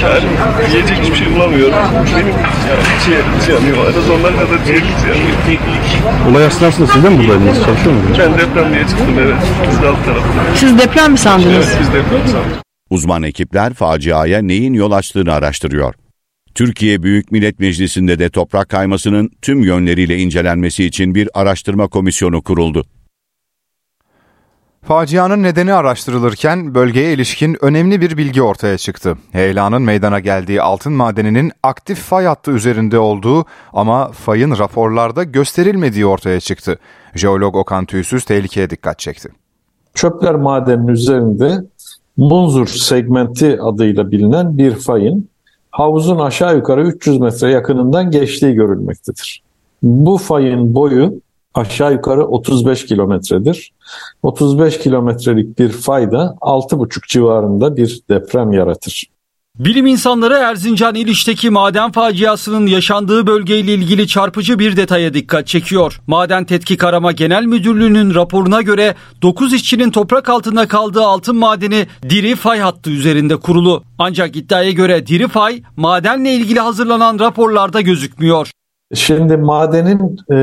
[0.04, 0.24] Yani
[0.72, 1.74] yiyecek hiçbir şey bulamıyorum.
[2.16, 3.78] Benim yani ciğerimiz yanıyor.
[3.78, 5.60] En az onlar kadar ciğerimiz yanıyor.
[6.32, 7.64] Olay esnasında siz de mi buradaydınız?
[7.66, 8.20] Çalışıyor muydunuz?
[8.20, 9.36] Ben deprem diye çıktım evet.
[9.72, 10.56] Biz de alt tarafta.
[10.56, 11.68] Siz deprem mi sandınız?
[11.68, 12.66] Evet biz deprem sandık.
[12.90, 15.94] Uzman ekipler faciaya neyin yol açtığını araştırıyor.
[16.56, 22.86] Türkiye Büyük Millet Meclisi'nde de toprak kaymasının tüm yönleriyle incelenmesi için bir araştırma komisyonu kuruldu.
[24.88, 29.18] Facianın nedeni araştırılırken bölgeye ilişkin önemli bir bilgi ortaya çıktı.
[29.32, 36.40] Heyelanın meydana geldiği altın madeninin aktif fay hattı üzerinde olduğu ama fayın raporlarda gösterilmediği ortaya
[36.40, 36.80] çıktı.
[37.16, 39.30] Jeolog Okan Tüysüz tehlikeye dikkat çekti.
[39.94, 41.64] Çöpler madeninin üzerinde
[42.18, 45.30] Munzur segmenti adıyla bilinen bir fayın
[45.72, 49.44] havuzun aşağı yukarı 300 metre yakınından geçtiği görülmektedir.
[49.84, 51.14] Bu fayın boyu
[51.56, 53.72] aşağı yukarı 35 kilometredir.
[54.24, 59.04] 35 kilometrelik bir fayda 6,5 civarında bir deprem yaratır.
[59.60, 66.02] Bilim insanları Erzincan İliş'teki maden faciasının yaşandığı bölgeyle ilgili çarpıcı bir detaya dikkat çekiyor.
[66.08, 72.36] Maden Tetkik Arama Genel Müdürlüğü'nün raporuna göre 9 işçinin toprak altında kaldığı altın madeni diri
[72.36, 73.84] fay hattı üzerinde kurulu.
[73.98, 78.52] Ancak iddiaya göre diri fay madenle ilgili hazırlanan raporlarda gözükmüyor.
[78.94, 80.36] Şimdi madenin e,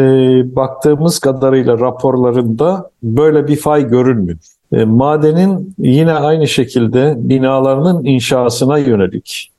[0.57, 4.38] baktığımız kadarıyla raporlarında böyle bir fay görünmüyor.
[4.72, 9.53] E, madenin yine aynı şekilde binalarının inşasına yönelik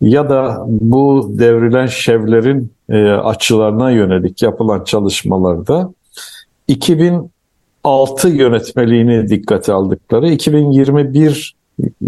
[0.00, 5.92] ya da bu devrilen şevlerin e, açılarına yönelik yapılan çalışmalarda
[6.68, 11.54] 2006 yönetmeliğini dikkate aldıkları 2021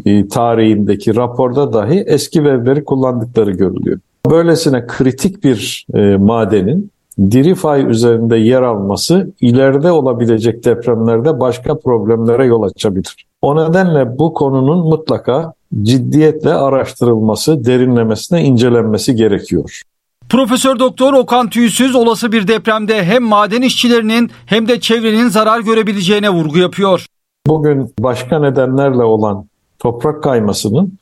[0.05, 4.01] e, tarihindeki raporda dahi eski vevleri kullandıkları görülüyor.
[4.31, 12.47] Böylesine kritik bir e, madenin diri fay üzerinde yer alması ileride olabilecek depremlerde başka problemlere
[12.47, 13.27] yol açabilir.
[13.43, 15.53] O nedenle bu konunun mutlaka
[15.83, 19.83] ciddiyetle araştırılması, derinlemesine incelenmesi gerekiyor.
[20.29, 26.31] Profesör Doktor Okan Tüysüz olası bir depremde hem maden işçilerinin hem de çevrenin zarar görebileceğine
[26.31, 27.07] vurgu yapıyor.
[27.47, 29.47] Bugün başka nedenlerle olan
[29.79, 30.99] toprak kaymasının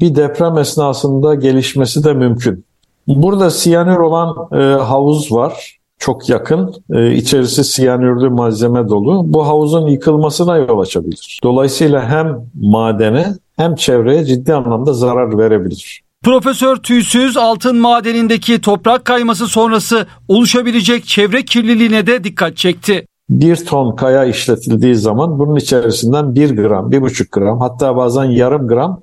[0.00, 2.65] bir deprem esnasında gelişmesi de mümkün.
[3.08, 5.76] Burada siyanür olan e, havuz var.
[5.98, 6.74] Çok yakın.
[6.90, 9.22] E, içerisi siyanürlü malzeme dolu.
[9.26, 11.40] Bu havuzun yıkılmasına yol açabilir.
[11.42, 13.26] Dolayısıyla hem madene
[13.56, 16.02] hem çevreye ciddi anlamda zarar verebilir.
[16.24, 23.06] Profesör Tüysüz altın madenindeki toprak kayması sonrası oluşabilecek çevre kirliliğine de dikkat çekti.
[23.30, 28.68] Bir ton kaya işletildiği zaman bunun içerisinden bir gram, bir buçuk gram hatta bazen yarım
[28.68, 29.00] gram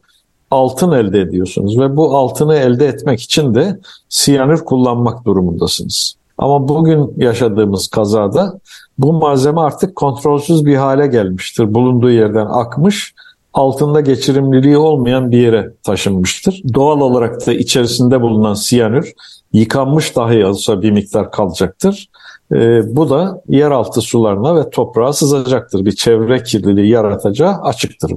[0.54, 3.80] altın elde ediyorsunuz ve bu altını elde etmek için de
[4.10, 6.16] siyanür kullanmak durumundasınız.
[6.38, 8.60] Ama bugün yaşadığımız kazada
[8.98, 11.74] bu malzeme artık kontrolsüz bir hale gelmiştir.
[11.74, 13.14] Bulunduğu yerden akmış,
[13.54, 16.62] altında geçirimliliği olmayan bir yere taşınmıştır.
[16.74, 19.14] Doğal olarak da içerisinde bulunan siyanür
[19.54, 22.10] yıkanmış dahi olsa bir miktar kalacaktır.
[22.54, 25.86] Ee, bu da yeraltı sularına ve toprağa sızacaktır.
[25.86, 28.12] Bir çevre kirliliği yaratacağı açıktır.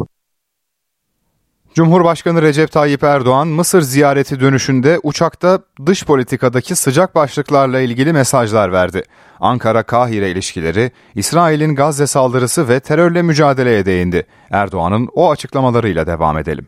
[1.76, 9.02] Cumhurbaşkanı Recep Tayyip Erdoğan Mısır ziyareti dönüşünde uçakta dış politikadaki sıcak başlıklarla ilgili mesajlar verdi.
[9.40, 14.26] Ankara-Kahire ilişkileri, İsrail'in Gazze saldırısı ve terörle mücadeleye değindi.
[14.50, 16.66] Erdoğan'ın o açıklamalarıyla devam edelim.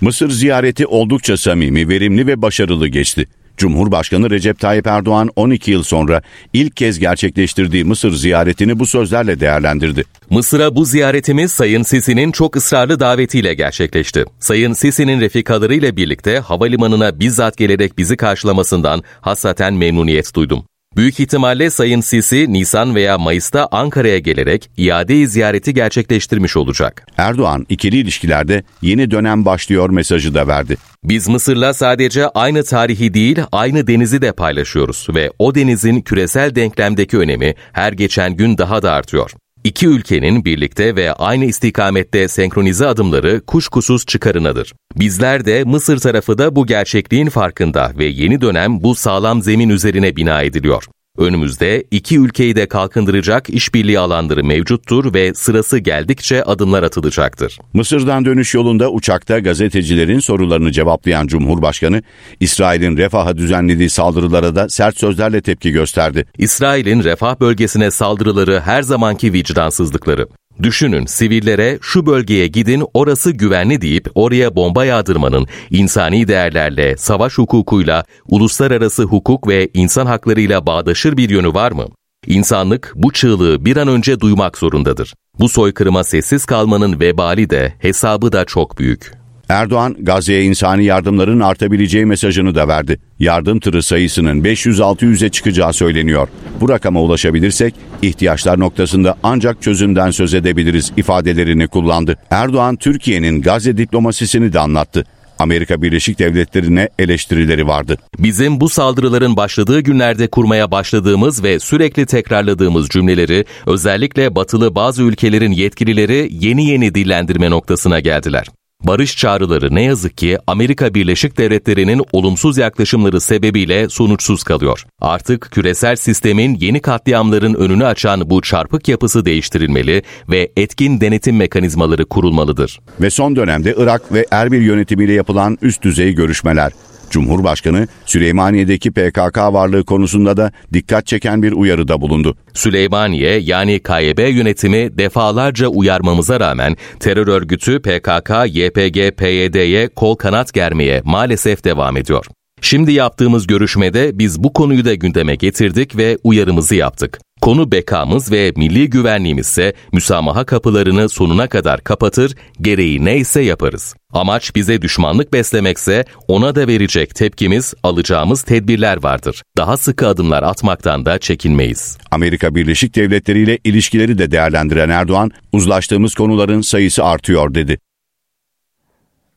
[0.00, 3.26] Mısır ziyareti oldukça samimi, verimli ve başarılı geçti.
[3.56, 6.22] Cumhurbaşkanı Recep Tayyip Erdoğan 12 yıl sonra
[6.52, 10.04] ilk kez gerçekleştirdiği Mısır ziyaretini bu sözlerle değerlendirdi.
[10.30, 14.24] Mısır'a bu ziyaretimiz Sayın Sisi'nin çok ısrarlı davetiyle gerçekleşti.
[14.40, 20.64] Sayın Sisi'nin refikalarıyla birlikte havalimanına bizzat gelerek bizi karşılamasından hasaten memnuniyet duydum.
[20.96, 27.06] Büyük ihtimalle Sayın Sisi Nisan veya Mayıs'ta Ankara'ya gelerek iade ziyareti gerçekleştirmiş olacak.
[27.16, 30.76] Erdoğan ikili ilişkilerde yeni dönem başlıyor mesajı da verdi.
[31.04, 37.18] Biz Mısır'la sadece aynı tarihi değil, aynı denizi de paylaşıyoruz ve o denizin küresel denklemdeki
[37.18, 39.30] önemi her geçen gün daha da artıyor.
[39.64, 44.72] İki ülkenin birlikte ve aynı istikamette senkronize adımları kuşkusuz çıkarınadır.
[44.96, 50.16] Bizler de Mısır tarafı da bu gerçekliğin farkında ve yeni dönem bu sağlam zemin üzerine
[50.16, 50.84] bina ediliyor.
[51.18, 57.58] Önümüzde iki ülkeyi de kalkındıracak işbirliği alanları mevcuttur ve sırası geldikçe adımlar atılacaktır.
[57.72, 62.02] Mısır'dan dönüş yolunda uçakta gazetecilerin sorularını cevaplayan Cumhurbaşkanı,
[62.40, 66.26] İsrail'in Refah'a düzenlediği saldırılara da sert sözlerle tepki gösterdi.
[66.38, 70.28] İsrail'in Refah bölgesine saldırıları her zamanki vicdansızlıkları.
[70.62, 78.04] Düşünün sivillere şu bölgeye gidin orası güvenli deyip oraya bomba yağdırmanın insani değerlerle, savaş hukukuyla,
[78.28, 81.86] uluslararası hukuk ve insan haklarıyla bağdaşır bir yönü var mı?
[82.26, 85.14] İnsanlık bu çığlığı bir an önce duymak zorundadır.
[85.38, 89.21] Bu soykırıma sessiz kalmanın vebali de hesabı da çok büyük.
[89.52, 93.00] Erdoğan Gazze'ye insani yardımların artabileceği mesajını da verdi.
[93.18, 96.28] Yardım tırı sayısının 500-600'e çıkacağı söyleniyor.
[96.60, 102.16] Bu rakama ulaşabilirsek ihtiyaçlar noktasında ancak çözümden söz edebiliriz ifadelerini kullandı.
[102.30, 105.04] Erdoğan Türkiye'nin Gazze diplomasisini de anlattı.
[105.38, 107.96] Amerika Birleşik Devletleri'ne eleştirileri vardı.
[108.18, 115.52] Bizim bu saldırıların başladığı günlerde kurmaya başladığımız ve sürekli tekrarladığımız cümleleri özellikle batılı bazı ülkelerin
[115.52, 118.46] yetkilileri yeni yeni dillendirme noktasına geldiler.
[118.82, 124.84] Barış çağrıları ne yazık ki Amerika Birleşik Devletleri'nin olumsuz yaklaşımları sebebiyle sonuçsuz kalıyor.
[125.00, 132.04] Artık küresel sistemin yeni katliamların önünü açan bu çarpık yapısı değiştirilmeli ve etkin denetim mekanizmaları
[132.04, 132.80] kurulmalıdır.
[133.00, 136.72] Ve son dönemde Irak ve Erbil yönetimiyle yapılan üst düzey görüşmeler
[137.12, 142.36] Cumhurbaşkanı Süleymaniye'deki PKK varlığı konusunda da dikkat çeken bir uyarıda bulundu.
[142.54, 151.02] Süleymaniye yani KYB yönetimi defalarca uyarmamıza rağmen terör örgütü PKK, YPG, PYD'ye kol kanat germeye
[151.04, 152.26] maalesef devam ediyor.
[152.64, 157.18] Şimdi yaptığımız görüşmede biz bu konuyu da gündeme getirdik ve uyarımızı yaptık.
[157.40, 163.94] Konu bekamız ve milli güvenliğimizse müsamaha kapılarını sonuna kadar kapatır, gereği neyse yaparız.
[164.12, 169.42] Amaç bize düşmanlık beslemekse ona da verecek tepkimiz, alacağımız tedbirler vardır.
[169.56, 171.98] Daha sıkı adımlar atmaktan da çekinmeyiz.
[172.10, 177.78] Amerika Birleşik Devletleri ile ilişkileri de değerlendiren Erdoğan, uzlaştığımız konuların sayısı artıyor dedi.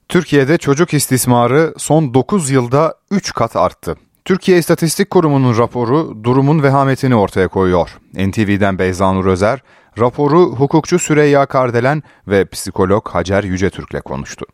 [0.09, 3.95] Türkiye'de çocuk istismarı son 9 yılda 3 kat arttı.
[4.25, 7.97] Türkiye İstatistik Kurumu'nun raporu durumun vehametini ortaya koyuyor.
[8.13, 9.63] NTV'den Beyzanur Özer,
[9.99, 14.45] raporu hukukçu Süreyya Kardelen ve psikolog Hacer Yücetürk'le konuştu.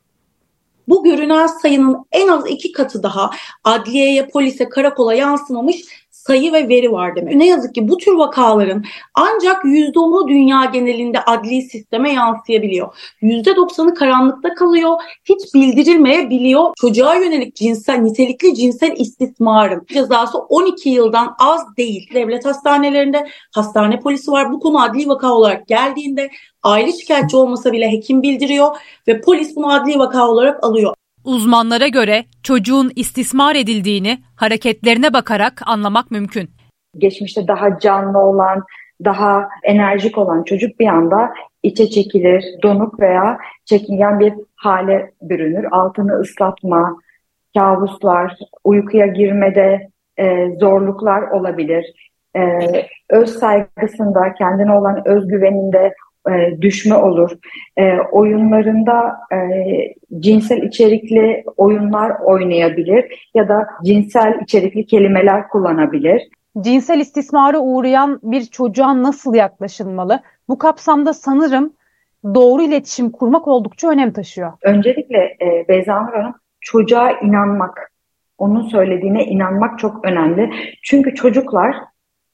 [0.87, 3.29] Bu görünen sayının en az iki katı daha
[3.63, 5.75] adliyeye, polise, karakola yansımamış
[6.27, 7.35] sayı ve veri var demek.
[7.35, 12.95] Ne yazık ki bu tür vakaların ancak %10'u dünya genelinde adli sisteme yansıyabiliyor.
[13.21, 14.93] %90'ı karanlıkta kalıyor,
[15.25, 16.73] hiç bildirilmeyebiliyor.
[16.81, 22.09] Çocuğa yönelik cinsel, nitelikli cinsel istismarın cezası 12 yıldan az değil.
[22.13, 24.51] Devlet hastanelerinde hastane polisi var.
[24.51, 26.29] Bu konu adli vaka olarak geldiğinde
[26.63, 30.93] aile şikayetçi olmasa bile hekim bildiriyor ve polis bunu adli vaka olarak alıyor.
[31.23, 36.49] Uzmanlara göre çocuğun istismar edildiğini hareketlerine bakarak anlamak mümkün.
[36.97, 38.63] Geçmişte daha canlı olan,
[39.05, 45.63] daha enerjik olan çocuk bir anda içe çekilir, donuk veya çekingen bir hale bürünür.
[45.71, 46.97] Altını ıslatma,
[47.57, 52.11] kabuslar, uykuya girmede e, zorluklar olabilir.
[52.35, 52.41] E,
[53.09, 55.93] öz saygısında, kendine olan özgüveninde
[56.29, 57.31] e, düşme olur.
[57.77, 59.37] E, oyunlarında e,
[60.19, 66.21] cinsel içerikli oyunlar oynayabilir ya da cinsel içerikli kelimeler kullanabilir.
[66.61, 70.21] Cinsel istismara uğrayan bir çocuğa nasıl yaklaşılmalı?
[70.49, 71.73] Bu kapsamda sanırım
[72.35, 74.53] doğru iletişim kurmak oldukça önem taşıyor.
[74.63, 77.91] Öncelikle e, Beyza Hanım çocuğa inanmak,
[78.37, 80.51] onun söylediğine inanmak çok önemli.
[80.83, 81.75] Çünkü çocuklar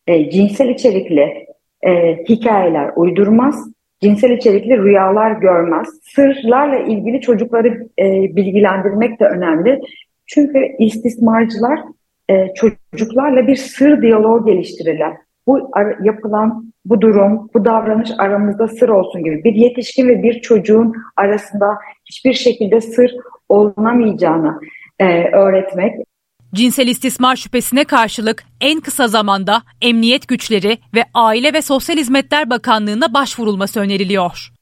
[0.07, 1.47] e, cinsel içerikli
[1.81, 5.87] e, hikayeler uydurmaz cinsel içerikli rüyalar görmez.
[6.03, 7.67] Sırlarla ilgili çocukları
[7.99, 9.79] e, bilgilendirmek de önemli.
[10.25, 11.79] Çünkü istismarcılar
[12.29, 15.13] e, çocuklarla bir sır diyalog geliştirirler.
[15.47, 15.71] Bu
[16.03, 19.43] yapılan bu durum, bu davranış aramızda sır olsun gibi.
[19.43, 23.11] Bir yetişkin ve bir çocuğun arasında hiçbir şekilde sır
[23.49, 24.59] olunamayacağını
[24.99, 25.95] e, öğretmek
[26.55, 33.13] Cinsel istismar şüphesine karşılık en kısa zamanda emniyet güçleri ve Aile ve Sosyal Hizmetler Bakanlığı'na
[33.13, 34.56] başvurulması öneriliyor.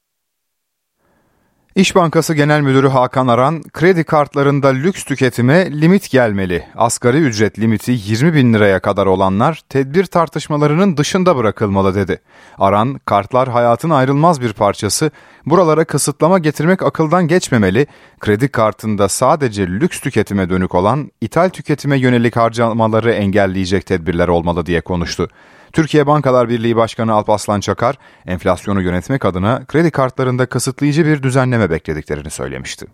[1.76, 6.64] İş Bankası Genel Müdürü Hakan Aran, kredi kartlarında lüks tüketime limit gelmeli.
[6.76, 12.22] Asgari ücret limiti 20 bin liraya kadar olanlar tedbir tartışmalarının dışında bırakılmalı dedi.
[12.58, 15.12] Aran, kartlar hayatın ayrılmaz bir parçası,
[15.46, 17.88] buralara kısıtlama getirmek akıldan geçmemeli,
[18.20, 24.82] kredi kartında sadece lüks tüketime dönük olan ithal tüketime yönelik harcamaları engelleyecek tedbirler olmalı diye
[24.82, 25.30] konuştu.
[25.76, 32.30] Türkiye Bankalar Birliği Başkanı Alpaslan Çakar, enflasyonu yönetmek adına kredi kartlarında kısıtlayıcı bir düzenleme beklediklerini
[32.30, 32.86] söylemişti.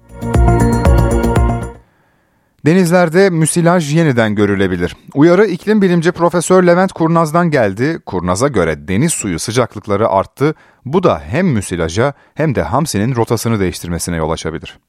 [2.66, 4.96] Denizlerde müsilaj yeniden görülebilir.
[5.14, 8.00] Uyarı iklim bilimci Profesör Levent Kurnaz'dan geldi.
[8.06, 10.56] Kurnaz'a göre deniz suyu sıcaklıkları arttı.
[10.86, 14.80] Bu da hem müsilaja hem de hamsinin rotasını değiştirmesine yol açabilir.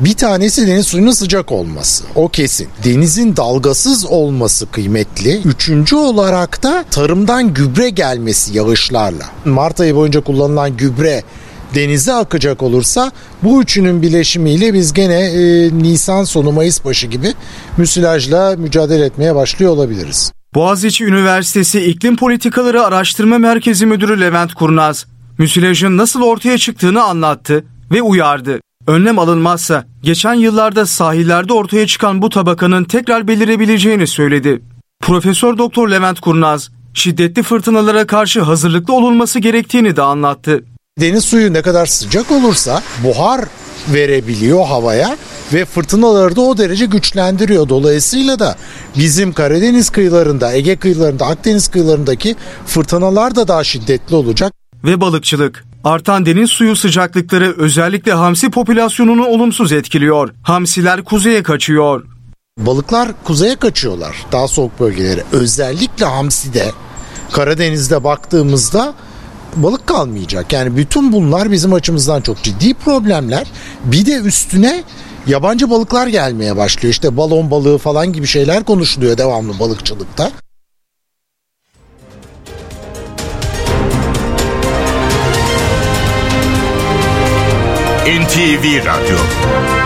[0.00, 2.04] Bir tanesi deniz suyunun sıcak olması.
[2.14, 2.68] O kesin.
[2.84, 5.40] Denizin dalgasız olması kıymetli.
[5.44, 9.24] Üçüncü olarak da tarımdan gübre gelmesi yağışlarla.
[9.44, 11.22] Mart ayı boyunca kullanılan gübre
[11.74, 17.34] denize akacak olursa bu üçünün bileşimiyle biz gene e, Nisan sonu Mayıs başı gibi
[17.76, 20.32] müsilajla mücadele etmeye başlıyor olabiliriz.
[20.54, 25.06] Boğaziçi Üniversitesi İklim Politikaları Araştırma Merkezi Müdürü Levent Kurnaz,
[25.38, 28.60] müsilajın nasıl ortaya çıktığını anlattı ve uyardı.
[28.86, 34.62] Önlem alınmazsa geçen yıllarda sahillerde ortaya çıkan bu tabakanın tekrar belirebileceğini söyledi.
[35.00, 40.64] Profesör Doktor Levent Kurnaz, şiddetli fırtınalara karşı hazırlıklı olunması gerektiğini de anlattı.
[41.00, 43.40] Deniz suyu ne kadar sıcak olursa buhar
[43.88, 45.16] verebiliyor havaya
[45.52, 47.68] ve fırtınaları da o derece güçlendiriyor.
[47.68, 48.56] Dolayısıyla da
[48.98, 54.52] bizim Karadeniz kıyılarında, Ege kıyılarında, Akdeniz kıyılarındaki fırtınalar da daha şiddetli olacak.
[54.84, 55.69] Ve balıkçılık.
[55.84, 60.34] Artan deniz suyu sıcaklıkları özellikle hamsi popülasyonunu olumsuz etkiliyor.
[60.42, 62.04] Hamsiler kuzeye kaçıyor.
[62.58, 65.24] Balıklar kuzeye kaçıyorlar daha soğuk bölgelere.
[65.32, 66.72] Özellikle hamside
[67.32, 68.94] Karadeniz'de baktığımızda
[69.56, 70.52] balık kalmayacak.
[70.52, 73.46] Yani bütün bunlar bizim açımızdan çok ciddi problemler.
[73.84, 74.84] Bir de üstüne
[75.26, 76.92] yabancı balıklar gelmeye başlıyor.
[76.92, 80.30] İşte balon balığı falan gibi şeyler konuşuluyor devamlı balıkçılıkta.
[88.10, 89.79] NTV Radyo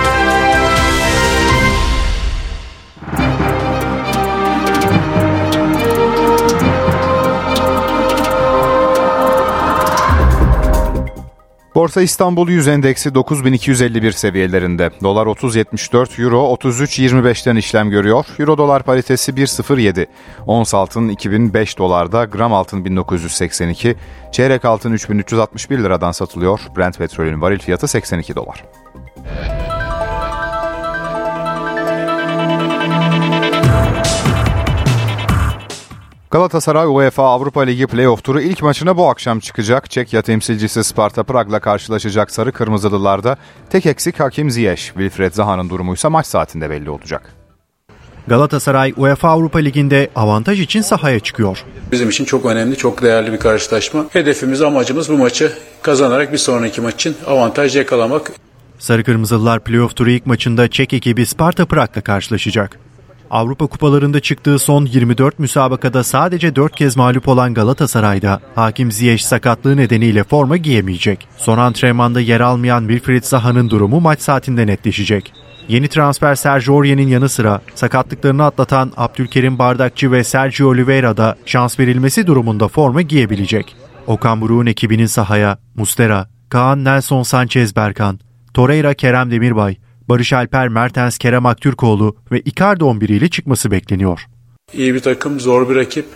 [11.85, 14.91] Borsa İstanbul 100 endeksi 9251 seviyelerinde.
[15.03, 18.27] Dolar 30.74, Euro 33.25'ten işlem görüyor.
[18.39, 20.07] Euro dolar paritesi 1.07.
[20.47, 23.97] Ons altın 2005 dolarda, gram altın 1982,
[24.33, 26.61] çeyrek altın 3361 liradan satılıyor.
[26.77, 28.65] Brent petrolün varil fiyatı 82 dolar.
[36.35, 39.91] Galatasaray UEFA Avrupa Ligi playoff turu ilk maçına bu akşam çıkacak.
[39.91, 43.37] Çekya temsilcisi Sparta Prag'la karşılaşacak Sarı Kırmızılılarda
[43.71, 44.83] tek eksik Hakim Ziyech.
[44.83, 47.35] Wilfred Zaha'nın durumuysa maç saatinde belli olacak.
[48.27, 51.65] Galatasaray UEFA Avrupa Ligi'nde avantaj için sahaya çıkıyor.
[51.93, 54.07] Bizim için çok önemli, çok değerli bir karşılaşma.
[54.11, 58.33] Hedefimiz, amacımız bu maçı kazanarak bir sonraki maç için avantaj yakalamak.
[58.79, 62.79] Sarı Kırmızılılar playoff turu ilk maçında Çek ekibi Sparta Prag'la karşılaşacak.
[63.31, 69.77] Avrupa kupalarında çıktığı son 24 müsabakada sadece 4 kez mağlup olan Galatasaray'da Hakim Ziyech sakatlığı
[69.77, 71.29] nedeniyle forma giyemeyecek.
[71.37, 75.33] Son antrenmanda yer almayan Wilfried Zaha'nın durumu maç saatinde netleşecek.
[75.69, 81.79] Yeni transfer Sergio Aurier'in yanı sıra sakatlıklarını atlatan Abdülkerim Bardakçı ve Sergio Oliveira da şans
[81.79, 83.77] verilmesi durumunda forma giyebilecek.
[84.07, 88.21] Okan Buruk'un ekibinin sahaya Mustera, Kaan Nelson Sanchez Berkan,
[88.55, 89.77] Torreira Kerem Demirbay,
[90.09, 94.27] Barış Alper Mertens Kerem Aktürkoğlu ve Icardi 11 ile çıkması bekleniyor.
[94.73, 96.07] İyi bir takım, zor bir rakip.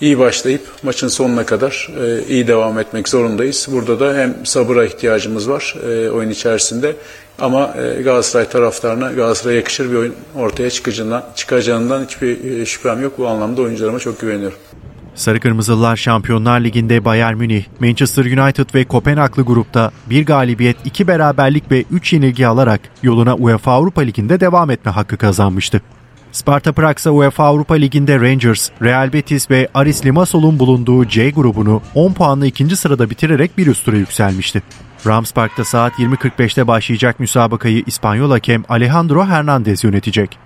[0.00, 3.68] İyi başlayıp maçın sonuna kadar e, iyi devam etmek zorundayız.
[3.72, 6.96] Burada da hem sabıra ihtiyacımız var e, oyun içerisinde
[7.38, 13.18] ama e, Galatasaray taraftarına Galatasaray'a yakışır bir oyun ortaya çıkacağından, çıkacağından hiçbir e, şüphem yok.
[13.18, 14.58] Bu anlamda oyuncularıma çok güveniyorum.
[15.16, 21.70] Sarı Kırmızılılar Şampiyonlar Ligi'nde Bayern Münih, Manchester United ve Kopenhaglı grupta bir galibiyet, iki beraberlik
[21.70, 25.82] ve üç yenilgi alarak yoluna UEFA Avrupa Ligi'nde devam etme hakkı kazanmıştı.
[26.32, 31.82] Sparta Prag ise UEFA Avrupa Ligi'nde Rangers, Real Betis ve Aris Limassol'un bulunduğu C grubunu
[31.94, 34.62] 10 puanla ikinci sırada bitirerek bir üst tura yükselmişti.
[35.06, 40.38] Rams Park'ta saat 20.45'te başlayacak müsabakayı İspanyol hakem Alejandro Hernandez yönetecek.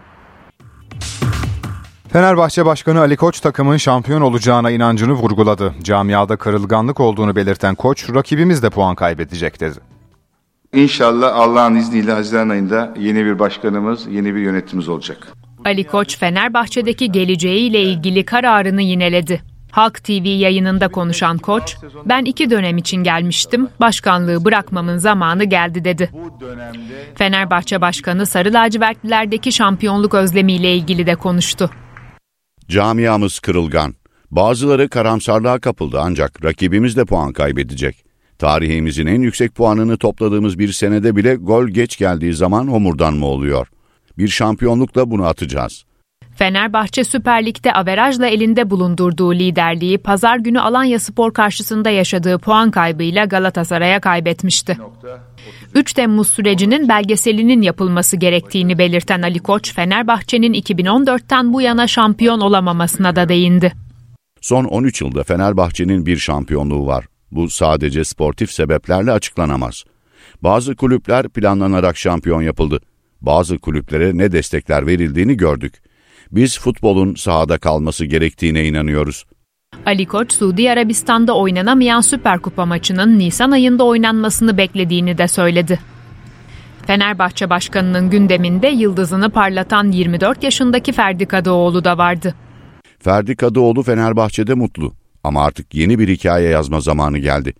[2.12, 5.74] Fenerbahçe Başkanı Ali Koç takımın şampiyon olacağına inancını vurguladı.
[5.82, 9.78] Camiada kırılganlık olduğunu belirten Koç, rakibimiz de puan kaybedecek dedi.
[10.74, 15.28] İnşallah Allah'ın izniyle Haziran ayında yeni bir başkanımız, yeni bir yönetimimiz olacak.
[15.64, 19.42] Ali Koç Fenerbahçe'deki geleceğiyle ilgili kararını yineledi.
[19.70, 26.10] Halk TV yayınında konuşan Koç, ben iki dönem için gelmiştim, başkanlığı bırakmamın zamanı geldi dedi.
[27.14, 31.70] Fenerbahçe Başkanı Sarı Lacivertlilerdeki şampiyonluk özlemiyle ilgili de konuştu.
[32.70, 33.94] Camiamız kırılgan.
[34.30, 38.04] Bazıları karamsarlığa kapıldı ancak rakibimiz de puan kaybedecek.
[38.38, 43.68] Tarihimizin en yüksek puanını topladığımız bir senede bile gol geç geldiği zaman homurdanma oluyor.
[44.18, 45.84] Bir şampiyonlukla bunu atacağız.
[46.40, 53.24] Fenerbahçe Süper Lig'de averajla elinde bulundurduğu liderliği pazar günü Alanya Spor karşısında yaşadığı puan kaybıyla
[53.24, 54.78] Galatasaray'a kaybetmişti.
[55.74, 63.16] 3 Temmuz sürecinin belgeselinin yapılması gerektiğini belirten Ali Koç, Fenerbahçe'nin 2014'ten bu yana şampiyon olamamasına
[63.16, 63.72] da değindi.
[64.40, 67.04] Son 13 yılda Fenerbahçe'nin bir şampiyonluğu var.
[67.30, 69.84] Bu sadece sportif sebeplerle açıklanamaz.
[70.42, 72.80] Bazı kulüpler planlanarak şampiyon yapıldı.
[73.20, 75.89] Bazı kulüplere ne destekler verildiğini gördük.
[76.32, 79.24] Biz futbolun sahada kalması gerektiğine inanıyoruz.
[79.86, 85.80] Ali Koç, Suudi Arabistan'da oynanamayan Süper Kupa maçının Nisan ayında oynanmasını beklediğini de söyledi.
[86.86, 92.34] Fenerbahçe Başkanı'nın gündeminde yıldızını parlatan 24 yaşındaki Ferdi Kadıoğlu da vardı.
[92.98, 97.54] Ferdi Kadıoğlu Fenerbahçe'de mutlu ama artık yeni bir hikaye yazma zamanı geldi.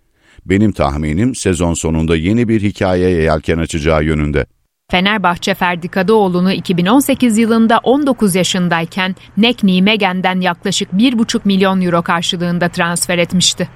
[0.45, 4.45] benim tahminim sezon sonunda yeni bir hikayeye yelken açacağı yönünde.
[4.91, 13.17] Fenerbahçe Ferdi Kadıoğlu'nu 2018 yılında 19 yaşındayken Nek Nimegen'den yaklaşık 1,5 milyon euro karşılığında transfer
[13.17, 13.69] etmişti.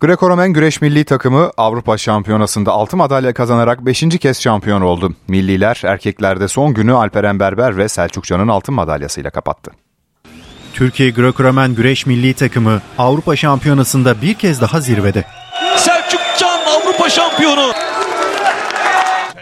[0.00, 4.00] Greco-Romen güreş milli takımı Avrupa Şampiyonası'nda 6 madalya kazanarak 5.
[4.20, 5.14] kez şampiyon oldu.
[5.28, 9.70] Milliler erkeklerde son günü Alperen Berber ve Selçuk Can'ın altın madalyasıyla kapattı.
[10.72, 15.24] Türkiye Greco-Romen güreş milli takımı Avrupa Şampiyonası'nda bir kez daha zirvede.
[15.76, 17.72] Selçuk Can Avrupa şampiyonu.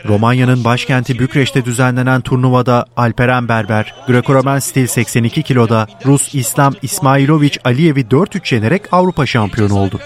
[0.09, 8.01] Romanya'nın başkenti Bükreş'te düzenlenen turnuvada Alperen Berber, Greco-Romen stil 82 kiloda Rus İslam İsmailoviç Aliyev'i
[8.01, 10.01] 4-3 yenerek Avrupa şampiyonu oldu.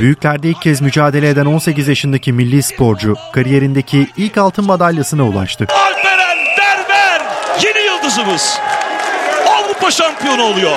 [0.00, 5.66] Büyüklerde ilk kez mücadele eden 18 yaşındaki milli sporcu kariyerindeki ilk altın madalyasına ulaştı.
[5.70, 7.22] Alperen Berber
[7.64, 8.58] yeni yıldızımız.
[9.48, 10.76] Avrupa şampiyonu oluyor.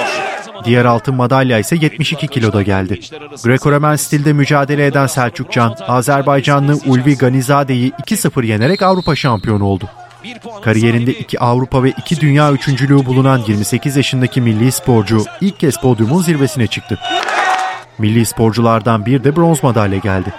[0.66, 3.00] Diğer altın madalya ise 72 kiloda geldi.
[3.44, 9.90] Greco-Romen stilde mücadele eden Selçuk Can, Azerbaycanlı Ulvi Ganizade'yi 2-0 yenerek Avrupa şampiyonu oldu.
[10.64, 16.22] Kariyerinde iki Avrupa ve iki dünya üçüncülüğü bulunan 28 yaşındaki milli sporcu ilk kez podyumun
[16.22, 17.00] zirvesine çıktı.
[17.98, 20.34] Milli sporculardan bir de bronz madalya geldi.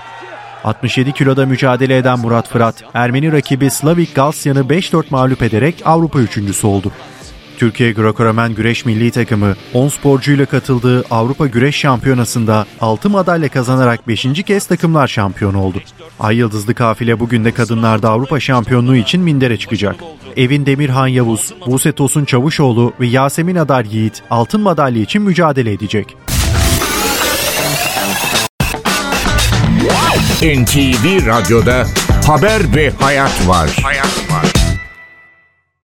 [0.65, 6.67] 67 kiloda mücadele eden Murat Fırat, Ermeni rakibi Slavik Galsyan'ı 5-4 mağlup ederek Avrupa üçüncüsü
[6.67, 6.93] oldu.
[7.63, 14.27] Türkiye Greco-Romen Güreş Milli Takımı 10 sporcuyla katıldığı Avrupa Güreş Şampiyonası'nda 6 madalya kazanarak 5.
[14.47, 15.79] kez takımlar şampiyonu oldu.
[16.21, 19.97] Ay Yıldızlı kafile bugün de kadınlarda Avrupa şampiyonluğu için mindere çıkacak.
[20.37, 26.17] Evin Demirhan Yavuz, Buse Tosun Çavuşoğlu ve Yasemin Adar Yiğit altın madalya için mücadele edecek.
[30.43, 31.87] NTV Radyo'da
[32.27, 33.71] Haber ve Hayat var.
[33.83, 34.22] Hayat.